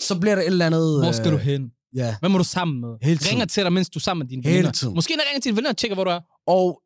[0.00, 1.02] Så bliver der et eller andet...
[1.04, 1.70] Hvor skal du øh, hen?
[1.94, 2.16] Ja.
[2.20, 2.88] Hvem er du sammen med?
[3.02, 3.30] Hele tiden.
[3.30, 4.72] Ringer til dig, mens du er sammen med dine Hele venner.
[4.72, 4.94] tiden.
[4.94, 6.20] Måske når ringer til dine venner og tjekker, hvor du er.
[6.46, 6.82] Og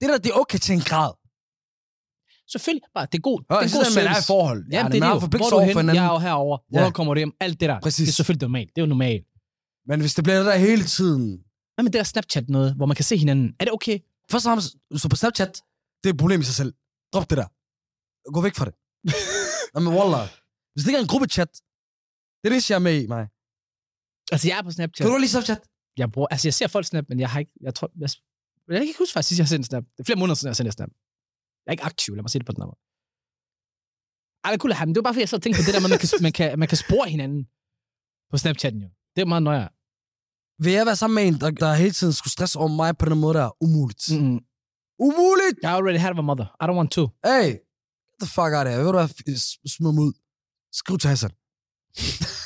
[0.00, 1.12] det der, det er okay til en grad.
[2.52, 2.82] Selvfølgelig.
[2.94, 4.64] Bare, det er god, Hør, det er god man er i forhold.
[4.72, 5.38] Jamen, man det er det jo.
[5.38, 5.68] Hvor er du hen?
[5.68, 5.94] hinanden.
[5.96, 6.58] Jeg er jo herovre.
[6.70, 6.90] Hvornår Ja.
[6.90, 7.32] kommer du hjem?
[7.40, 7.80] Alt det der.
[7.80, 8.06] Præcis.
[8.06, 8.68] Det er selvfølgelig normalt.
[8.76, 9.24] Det er jo normalt.
[9.88, 11.38] Men hvis det bliver det der hele tiden...
[11.74, 13.54] Hvad med det der Snapchat noget, hvor man kan se hinanden?
[13.60, 13.98] Er det okay?
[14.30, 15.62] Først og fremmest, så på Snapchat,
[16.00, 16.72] det er et problem i sig selv.
[17.12, 17.48] Drop det der.
[18.34, 18.74] Gå væk fra det.
[19.74, 20.26] Jamen, wallah.
[20.72, 21.52] Hvis det ikke er en gruppechat,
[22.40, 23.24] det er det, jeg er med i, mig.
[24.32, 25.04] Altså, jeg er på Snapchat.
[25.04, 25.62] Kan du lige Snapchat?
[26.00, 27.52] Jeg, bruger, altså, jeg ser folk snap, men jeg har ikke...
[27.60, 28.08] Jeg, tror, jeg,
[28.68, 29.84] jeg kan ikke huske faktisk, sidst jeg har sendt en snap.
[29.94, 30.90] Det er flere måneder siden, jeg har sendt en snap.
[31.62, 32.80] Jeg er ikke aktiv, lad mig se det på den her måde.
[34.44, 35.80] Ej, det er at men det var bare fordi, jeg så tænkte på det der
[35.80, 37.42] med, at man kan, man kan, man kan spore hinanden
[38.30, 38.88] på Snapchatten jo.
[39.14, 39.70] Det er meget nøjere.
[40.64, 43.04] Vil jeg være sammen med en, der, der hele tiden skulle stresse over mig på
[43.08, 44.04] den måde, der er umuligt?
[44.10, 44.40] Mm.
[44.98, 45.56] Umuligt!
[45.62, 46.46] I already had a mother.
[46.60, 47.02] I don't want to.
[47.26, 47.60] Hey, get
[48.20, 48.78] the fuck out of here.
[48.84, 49.08] Ved du hvad?
[49.76, 50.12] Smid mig ud.
[50.72, 51.30] Skriv til Hassan.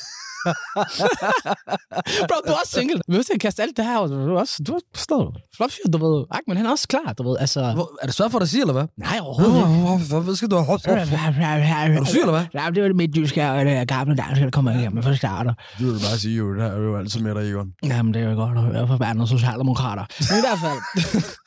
[2.28, 2.96] Bro, du er også single.
[2.96, 4.06] Du behøver ikke kaste alt det her.
[4.06, 5.28] Du er også, du er forstået.
[5.56, 6.24] Flot fyr, du ved.
[6.30, 7.36] Ahmed, han er også klar, du ved.
[7.40, 8.84] Altså, Hvor, er det svært for dig at sige, eller hvad?
[8.96, 10.20] nej, overhovedet ikke.
[10.20, 10.78] Hvad skal du have?
[10.84, 12.44] Er du syg, eller hvad?
[12.54, 15.54] Ja, det var det midtjyske og det gamle dansk, der kommer igennem fra starter.
[15.78, 17.72] Det vil bare sige, jo, det er jo altid med dig, Egon.
[17.84, 20.04] Jamen, det er jo godt at høre fra verdens socialdemokrater.
[20.30, 20.78] Men i hvert fald,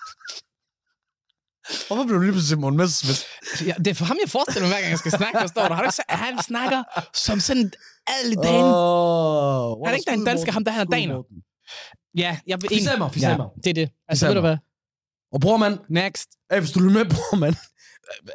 [1.87, 3.19] Hvorfor blev du lige pludselig Simon Messerschmidt?
[3.69, 5.73] ja, det er for ham, jeg forestiller mig, hver gang jeg skal snakke, forstår du?
[5.73, 7.71] Har du ikke set, han snakker som sådan
[8.07, 8.65] alle dagen.
[8.65, 11.23] Oh, Er det ikke den danske, ham der hedder Daner?
[12.17, 13.47] Ja, jeg vil Fis af mig, fis af mig.
[13.63, 13.89] Det er det.
[14.07, 14.57] Altså, ved du hvad?
[15.33, 16.29] Og bror, mand, Next.
[16.51, 17.55] hey, hvis du lytter med, bror, mand.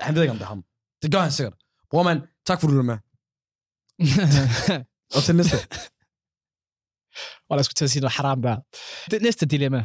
[0.00, 0.64] Han ved ikke, om det er ham.
[1.02, 1.54] Det gør han sikkert.
[1.90, 2.98] Bror, mand, tak for, du lytter med.
[5.16, 5.56] Og til næste.
[7.50, 8.56] Og der skulle til at sige noget haram der.
[9.10, 9.84] Det næste dilemma.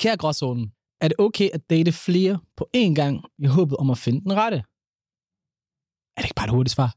[0.00, 3.98] Kære gråzonen, er det okay at date flere på én gang i håbet om at
[3.98, 4.56] finde den rette?
[6.16, 6.90] Er det ikke bare et hurtigt svar?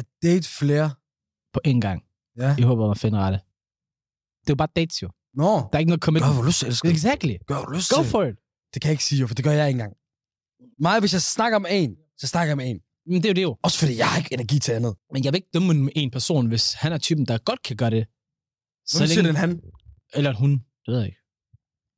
[0.00, 0.90] At date flere.
[1.52, 2.02] På én gang
[2.36, 2.56] Ja.
[2.58, 3.38] i håbet om at finde rette.
[4.42, 5.08] Det er jo bare dates jo.
[5.34, 5.44] Nå.
[5.44, 6.34] Der er ikke noget Gør, commitment.
[6.34, 6.90] hvor lyst til.
[6.94, 7.34] Exactly.
[7.46, 8.36] Gør, hvor lyst Go for it.
[8.72, 9.94] Det kan jeg ikke sige, jo, for det gør jeg ikke engang.
[10.78, 12.80] Mig, hvis jeg snakker med en, så snakker jeg med en.
[13.06, 13.56] Men det er jo det jo.
[13.62, 14.94] Også fordi jeg har ikke energi til andet.
[15.12, 17.76] Men jeg vil ikke dømme med en person, hvis han er typen, der godt kan
[17.76, 18.04] gøre det.
[18.86, 19.50] Så siger længe, den han?
[20.14, 20.50] Eller en hun.
[20.84, 21.20] Det ved jeg ikke.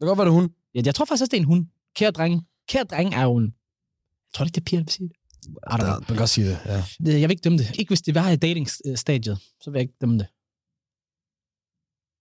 [0.01, 0.51] Kan godt være, det er hun.
[0.75, 1.71] Ja, jeg tror faktisk også, det er en hun.
[1.97, 2.47] Kære dreng.
[2.69, 3.45] Kære dreng er jo en...
[3.45, 5.17] Jeg tror ikke, det er piger, der vil sige det.
[5.79, 5.89] Know.
[5.95, 6.85] man kan godt sige det, ja.
[7.05, 7.79] Det- Jeg vil ikke dømme det.
[7.79, 10.27] Ikke hvis det var i dating-stadiet, så vil jeg ikke dømme det.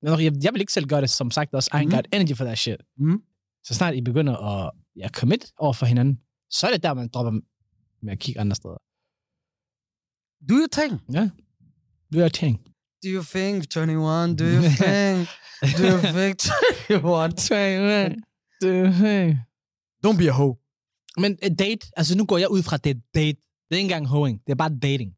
[0.02, 1.70] Men Jeg, jeg vil ikke selv gøre det, som sagt også.
[1.74, 1.92] I ain't Mhm.
[1.96, 2.82] got energy for that shit.
[2.98, 3.24] Mhm.
[3.64, 7.08] Så snart I begynder at ja, commit over for hinanden, så er det der, man
[7.14, 7.32] dropper
[8.02, 8.78] med at kigge andre steder.
[10.50, 11.02] Do you think?
[12.12, 12.68] Det er ting.
[13.04, 14.36] Do you think 21?
[14.36, 15.28] Do you think?
[15.78, 16.40] Do you think
[16.90, 17.30] 21?
[20.06, 20.56] Don't be a hoe.
[21.18, 23.38] Men et date, altså nu går jeg ud fra, det er date.
[23.70, 24.42] Det er ikke engang hoeing.
[24.48, 25.12] Det er bare dating.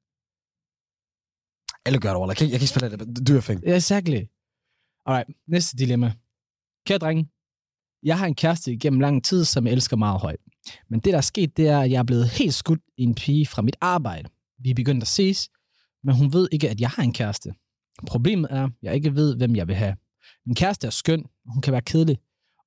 [1.86, 2.32] Alle gør det, Walla.
[2.32, 3.28] Jeg kan, ikke- jeg kan ikke spille det.
[3.28, 3.62] Do your thing.
[3.78, 4.22] Exactly.
[5.06, 6.14] Alright, næste dilemma.
[6.86, 7.30] Kære drenge,
[8.04, 10.40] jeg har en kæreste igennem lang tid, som jeg elsker meget højt.
[10.90, 13.16] Men det, der er sket, det er, at jeg er blevet helt skudt i en
[13.16, 14.30] pige fra mit arbejde.
[14.60, 15.50] Vi er begyndt at ses,
[16.04, 17.54] men hun ved ikke, at jeg har en kæreste.
[18.08, 19.96] Problemet er, at jeg ikke ved, hvem jeg vil have.
[20.46, 22.18] Min kæreste er skøn, hun kan være kedelig,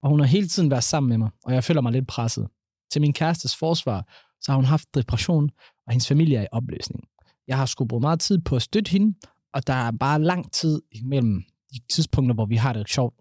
[0.03, 2.49] og hun har hele tiden været sammen med mig, og jeg føler mig lidt presset.
[2.93, 4.09] Til min kærestes forsvar,
[4.41, 5.51] så har hun haft depression,
[5.87, 7.05] og hendes familie er i opløsning.
[7.49, 9.19] Jeg har sgu brugt meget tid på at støtte hende,
[9.55, 11.43] og der er bare lang tid imellem
[11.73, 13.15] de tidspunkter, hvor vi har det sjovt.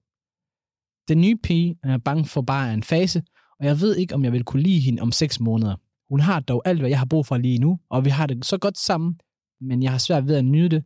[1.08, 3.24] Den nye pige er bange for bare en fase,
[3.60, 5.76] og jeg ved ikke, om jeg vil kunne lide hende om 6 måneder.
[6.10, 8.46] Hun har dog alt, hvad jeg har brug for lige nu, og vi har det
[8.46, 9.20] så godt sammen,
[9.62, 10.84] men jeg har svært ved at nyde det,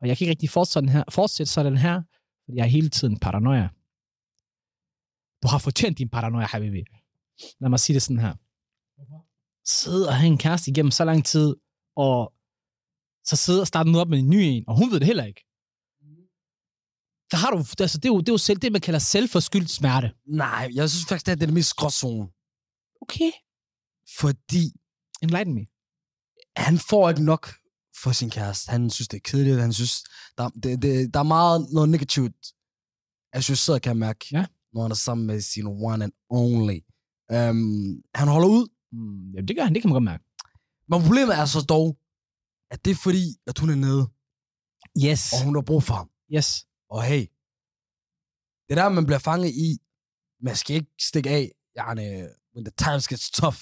[0.00, 2.02] og jeg kan ikke rigtig fortsætte, her, fortsætte sådan her,
[2.44, 3.68] fordi jeg er hele tiden paranoia.
[5.42, 6.82] Du har fortjent din paranoia, Habibi.
[7.60, 8.34] Lad mig sige det sådan her.
[9.64, 11.56] Sidde og have en kæreste igennem så lang tid,
[11.96, 12.32] og
[13.24, 15.24] så sidde og starte noget op med en ny en, og hun ved det heller
[15.24, 15.42] ikke.
[17.30, 19.70] Der har du, altså, det, er jo, det er jo selv det, man kalder selvforskyldt
[19.70, 20.12] smerte.
[20.26, 22.28] Nej, jeg synes faktisk, det er det mest gråzone.
[23.02, 23.30] Okay.
[24.20, 24.64] Fordi
[25.22, 25.66] Enlighten me.
[26.56, 27.54] han får ikke nok
[28.02, 28.70] for sin kæreste.
[28.70, 29.60] Han synes, det er kedeligt.
[29.60, 30.04] Han synes,
[30.38, 32.36] der, det, det, der er meget noget negativt,
[33.32, 34.46] associeret, kan jeg mærke, Ja.
[34.72, 36.78] når han er sammen med sin one and only.
[37.32, 40.24] Um, han holder ud, Mm, jamen, det gør han, det kan man godt mærke.
[40.88, 41.98] men problemet er så dog,
[42.72, 44.02] at det er fordi, at hun er nede,
[45.06, 45.32] Yes.
[45.32, 46.10] og hun har brug for ham.
[46.36, 46.48] Yes.
[46.90, 47.24] Og hey,
[48.66, 49.68] det er der, man bliver fanget i.
[50.46, 51.44] Man skal ikke stikke af,
[51.76, 52.04] Jarne,
[52.54, 53.60] when the times gets tough.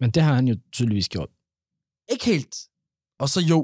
[0.00, 1.30] Men det har han jo tydeligvis gjort.
[2.12, 2.54] Ikke helt.
[3.22, 3.58] Og så jo,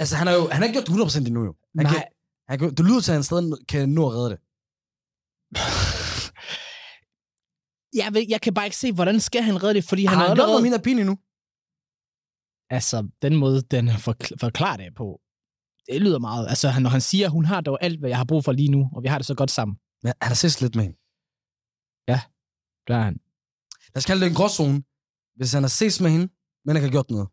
[0.00, 1.52] altså han har jo, han har ikke gjort det 100% endnu jo.
[1.78, 1.92] Han Nej.
[1.92, 2.02] Kan,
[2.48, 4.40] han kan, det lyder til, at han stadig kan nå at redde det.
[8.00, 10.18] jeg, ved, jeg kan bare ikke se, hvordan skal han redde det, fordi han Han
[10.18, 10.70] har har gjort allerede...
[10.70, 11.14] noget min endnu.
[12.76, 15.06] Altså, den måde, den forkl- forklarer det på,
[15.86, 16.44] det lyder meget.
[16.52, 18.70] Altså, han, når han siger, hun har dog alt, hvad jeg har brug for lige
[18.76, 19.76] nu, og vi har det så godt sammen.
[20.02, 20.98] Men han har ses lidt med hende.
[22.88, 23.18] Der er han.
[23.92, 24.82] Lad os kalde det en gråzone.
[25.36, 26.26] Hvis han har ses med hende,
[26.64, 27.28] men ikke har gjort noget.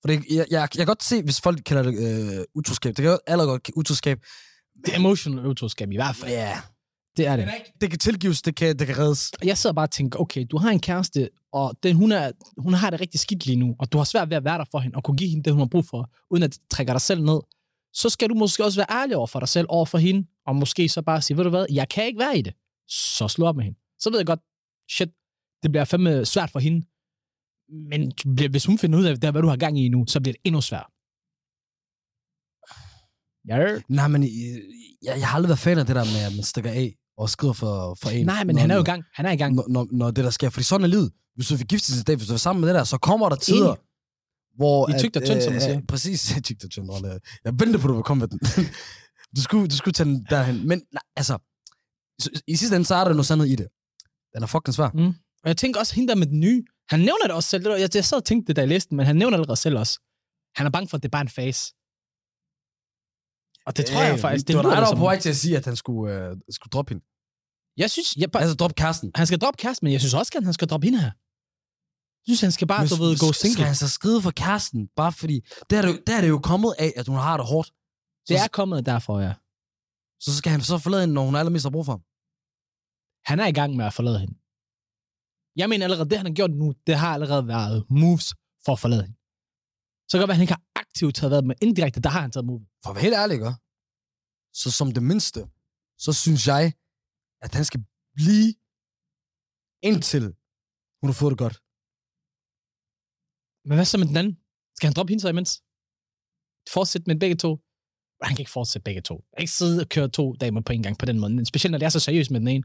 [0.00, 1.94] For det, jeg, jeg, jeg kan godt se, hvis folk kalder det
[2.38, 2.88] øh, utroskab.
[2.88, 4.18] Det kan jo allerede godt utroskab.
[4.84, 6.30] Det er emotional utroskab i hvert fald.
[6.30, 6.60] Ja.
[7.16, 7.48] Det er det.
[7.80, 9.32] Det kan tilgives, det kan, det kan reddes.
[9.44, 12.74] Jeg sidder bare og tænker, okay, du har en kæreste, og den, hun, er, hun
[12.74, 14.78] har det rigtig skidt lige nu, og du har svært ved at være der for
[14.78, 17.00] hende, og kunne give hende det, hun har brug for, uden at det trækker dig
[17.00, 17.40] selv ned.
[17.92, 20.56] Så skal du måske også være ærlig over for dig selv, over for hende, og
[20.56, 22.54] måske så bare sige, ved du hvad, jeg kan ikke være i det.
[22.88, 23.78] Så slå op med hende.
[24.00, 24.40] Så ved jeg godt,
[24.90, 25.08] shit,
[25.62, 26.86] det bliver fandme svært for hende.
[27.90, 28.12] Men
[28.50, 30.40] hvis hun finder ud af, det, hvad du har gang i nu, så bliver det
[30.44, 30.86] endnu svært.
[33.48, 33.80] Ja.
[33.88, 34.28] Nej, men øh,
[35.02, 37.30] jeg, jeg har aldrig været fan af det der med, at man stikker af og
[37.30, 38.26] skriver for, for en.
[38.26, 39.04] Nej, men når, han er jo i gang.
[39.14, 39.54] Han er i gang.
[39.54, 40.50] Når, når, når det der sker.
[40.50, 41.12] Fordi sådan er livet.
[41.34, 43.36] Hvis du vil gifte dag, hvis du er sammen med det der, så kommer der
[43.36, 43.84] tider, Enig.
[44.56, 44.90] hvor...
[44.90, 45.80] I tykt og tyndt, som man siger.
[45.88, 46.90] Præcis, i tykt og tyndt.
[47.44, 48.38] Jeg venter på, at du vil komme med den.
[49.36, 50.68] du, skulle, du skulle tage den derhen.
[50.68, 51.38] Men nej, altså,
[52.20, 53.68] så- i sidste ende, så er der noget sandhed i det.
[54.34, 54.90] Den er fucking svær.
[55.42, 57.62] Og jeg tænker også, hende der med den nye, han nævner det også selv.
[57.68, 59.60] Jeg, jeg sad og tænkte det, da jeg læste den, men han nævner det allerede
[59.66, 59.94] selv også.
[60.56, 61.62] Han er bange for, at det er bare en fase.
[63.66, 65.36] Og det tror jeg faktisk, det, det var dig, der var på vej til at
[65.36, 67.04] sige, at han skulle, øh, skulle droppe hende.
[67.76, 69.10] Jeg synes, jeg bare, Altså, droppe kæresten.
[69.14, 71.12] han skal droppe kæresten, men jeg synes også, at han skal droppe hende her.
[72.26, 73.64] Jeg synes, han skal bare, Men du ved, gå Skal single.
[73.70, 74.80] han så skride for kæresten?
[75.00, 75.36] Bare fordi...
[75.70, 77.68] Der er, det, der er det jo kommet af, at hun har det hårdt.
[78.28, 79.34] Det er kommet derfor, ja.
[80.24, 82.02] Så skal han så forlade hende, når hun allermest har brug for ham.
[83.30, 84.34] Han er i gang med at forlade hende.
[85.60, 88.28] Jeg mener allerede, det han har gjort nu, det har allerede været moves
[88.64, 89.16] for at forlade hende.
[90.08, 92.20] Så kan det være, at han ikke har aktivt taget været med indirekte, der har
[92.20, 92.62] han taget move.
[92.82, 93.54] For at være helt ærlig, ikke?
[94.60, 95.40] så som det mindste,
[96.04, 96.64] så synes jeg,
[97.44, 97.80] at han skal
[98.18, 98.48] blive
[99.82, 100.24] indtil
[101.00, 101.56] hun har fået det godt.
[103.66, 104.34] Men hvad så med den anden?
[104.76, 105.52] Skal han droppe hende så imens?
[106.74, 107.50] Fortsætte med begge to?
[108.26, 109.14] Han kan ikke fortsætte begge to.
[109.14, 111.46] Han kan ikke sidde og køre to damer på en gang på den måde.
[111.46, 112.64] Specielt når det er så seriøst med den ene.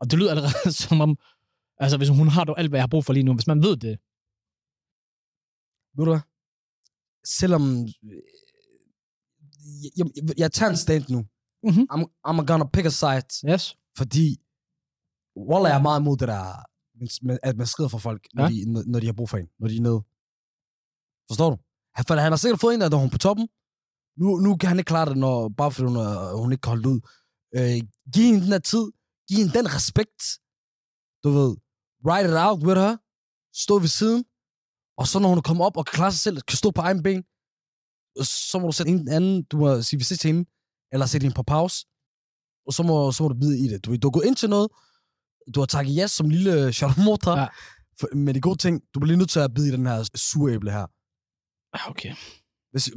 [0.00, 1.18] Og det lyder allerede som om,
[1.82, 3.62] altså hvis hun har dog alt, hvad jeg har brug for lige nu, hvis man
[3.66, 3.94] ved det.
[5.96, 6.24] Ved du hvad?
[7.38, 7.62] Selvom...
[8.12, 8.22] øh,
[9.98, 11.20] Jeg, jeg, jeg tager en stand nu.
[11.68, 11.82] Mhm.
[11.92, 13.64] I'm, I'm gonna pick a side, Yes.
[13.98, 14.26] fordi
[15.50, 16.44] Wallah er meget imod det der,
[17.48, 18.48] at man skrider for folk, når, Ja.
[18.50, 20.00] de, når, når de har brug for en, når de er nede.
[21.30, 21.56] Forstår du?
[21.96, 23.46] Han, for han har sikkert fået en, der er hun på toppen.
[24.20, 26.70] Nu, nu kan han ikke klare det, når, bare fordi hun, er, hun ikke kan
[26.74, 27.00] holde ud.
[27.56, 27.78] Øh,
[28.14, 28.84] giv hende den her tid.
[29.28, 30.22] Giv hende den respekt.
[31.24, 31.52] Du ved,
[32.10, 32.96] ride it out with her.
[33.64, 34.24] Stå ved siden.
[35.00, 37.02] Og så når hun kommer op og kan klare sig selv, kan stå på egen
[37.02, 37.22] ben,
[38.50, 40.50] så må du sætte en anden, du må sige vi til hende,
[40.92, 41.86] eller sætte hende på pause,
[42.66, 43.84] og så må, så må du bide i det.
[43.84, 44.68] Du, du gået ind til noget,
[45.54, 47.40] du har takket ja som lille Charlotte Ja.
[47.40, 47.48] ja.
[48.14, 48.82] med de gode ting.
[48.94, 50.86] Du bliver lige nødt til at bide i den her sure æble her.
[51.76, 52.14] Ah, Okay.
[52.70, 52.90] Hvis,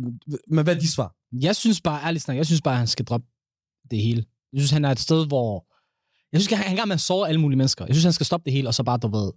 [0.47, 1.15] men hvad er de svar?
[1.41, 3.27] Jeg synes bare, ærligt snak, jeg synes bare, at han skal droppe
[3.91, 4.25] det hele.
[4.53, 5.65] Jeg synes, han er et sted, hvor...
[6.31, 7.85] Jeg synes, han er i gang med at såre alle mulige mennesker.
[7.85, 9.31] Jeg synes, han skal stoppe det hele, og så bare, du ved...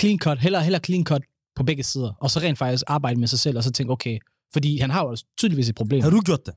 [0.00, 1.22] Clean cut, heller, heller clean cut
[1.56, 2.12] på begge sider.
[2.20, 4.18] Og så rent faktisk arbejde med sig selv, og så tænke, okay...
[4.52, 6.02] Fordi han har jo tydeligvis et problem.
[6.02, 6.54] Har du gjort det?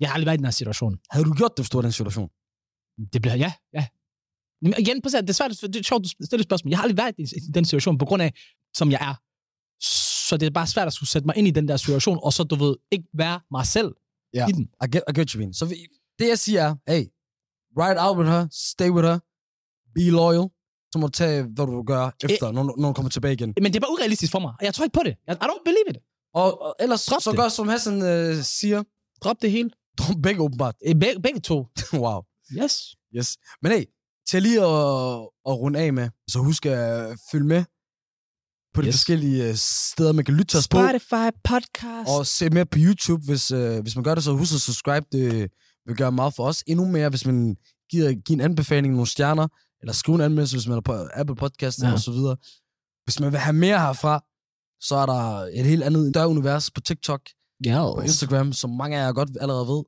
[0.00, 0.98] Jeg har aldrig været i den her situation.
[1.10, 2.28] Havde du gjort det, hvis du den situation?
[3.12, 3.86] Det bliver, ja, ja.
[4.62, 6.70] Men igen, på det er svært, det er sjovt, du stiller spørgsmål.
[6.70, 8.32] Jeg har aldrig været i i den situation, på grund af,
[8.76, 9.14] som jeg er.
[10.28, 12.32] Så det er bare svært at skulle sætte mig ind i den der situation, og
[12.32, 13.94] så, du ved, ikke være mig selv
[14.34, 14.46] Ja.
[14.48, 14.64] i den.
[14.84, 15.54] I get, I get you mean.
[15.54, 15.74] Så vi,
[16.18, 17.04] det jeg siger er, hey,
[17.82, 19.18] ride out with her, stay with her,
[19.94, 20.48] be loyal,
[20.92, 23.54] så må du tage, hvad du gør efter, når, når du kommer tilbage igen.
[23.62, 24.52] Men det er bare urealistisk for mig.
[24.62, 25.14] Jeg tror ikke på det.
[25.28, 25.96] I don't believe it.
[26.34, 27.38] Og, og ellers, Drop så det.
[27.38, 28.82] gør som Hassan øh, siger,
[29.24, 29.70] Drop det hele.
[30.22, 30.74] begge åbenbart.
[30.86, 31.66] Eh, Beg- begge to.
[32.04, 32.20] wow.
[32.62, 32.96] Yes.
[33.16, 33.36] Yes.
[33.62, 33.84] Men hey,
[34.28, 35.14] til lige at,
[35.48, 37.64] at runde af med, så husk at følge med
[38.74, 38.94] på de Yes.
[38.94, 39.00] yes.
[39.00, 40.76] forskellige øh, steder, man kan lytte til os på.
[40.76, 42.08] Spotify podcast.
[42.18, 45.06] Og se mere på YouTube, hvis, øh, hvis man gør det, så husk at subscribe.
[45.12, 45.50] Det
[45.86, 46.64] vil gøre meget for os.
[46.66, 47.56] Endnu mere, hvis man
[47.90, 49.48] giver, giver en anbefaling, nogle stjerner,
[49.80, 51.92] eller skrive en anmeldelse, hvis man er på Apple Podcast Ja.
[51.92, 52.36] og så videre.
[53.04, 54.24] Hvis man vil have mere herfra,
[54.80, 57.20] så er der et helt andet større univers på TikTok
[57.82, 58.10] og yes.
[58.10, 59.82] Instagram, som mange af jer godt allerede ved,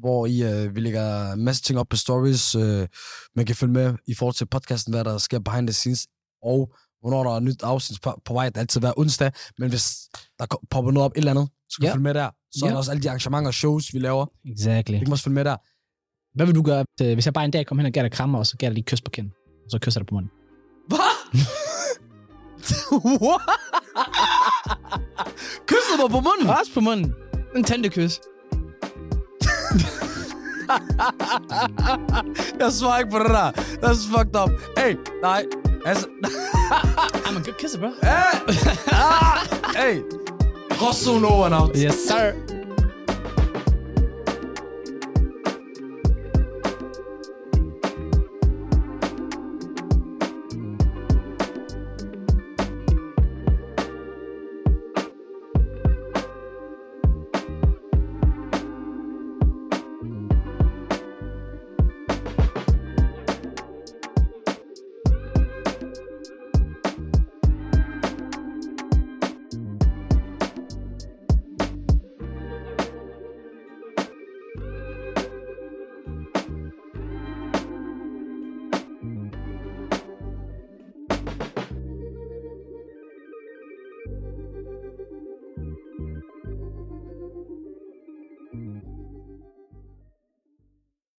[0.00, 2.54] hvor I, øh, vi lægger masse ting op på stories.
[2.54, 2.88] Øh,
[3.36, 6.06] man kan følge med i forhold til podcasten, hvad der sker behind the scenes,
[6.42, 8.48] og hvornår der er nyt afsnit på, på vej.
[8.48, 9.98] Det altid hver onsdag, men hvis
[10.38, 11.90] der popper noget op et eller andet, så kan Ja.
[11.90, 12.30] du følge med der.
[12.56, 12.72] Så er Ja.
[12.72, 14.26] der også alle de arrangementer og shows, vi laver.
[14.52, 14.94] Exactly.
[14.94, 15.56] Det kan også følge med der.
[16.36, 18.12] Hvad vil du gøre, øh, hvis jeg bare en dag kom hen og gav dig
[18.12, 19.32] krammer, og så gav dig lige kys på kinden?
[19.64, 20.30] Og så kysser jeg dig på munden.
[20.88, 20.98] Hvad?
[25.70, 26.46] Kysset mig på munden?
[26.60, 27.14] Også på munden.
[27.56, 28.20] En tændekys.
[32.60, 33.50] Jeg svarer ikke på det der.
[33.52, 34.50] That's fucked up.
[34.78, 35.44] Hey, nej.
[35.86, 36.06] Altså,
[37.26, 37.88] I'm a good kisser, bro.
[38.02, 38.40] hey.
[38.92, 39.38] Ah,
[39.76, 40.21] hey.
[40.82, 41.76] Rosso and out.
[41.76, 42.34] Yes, sir.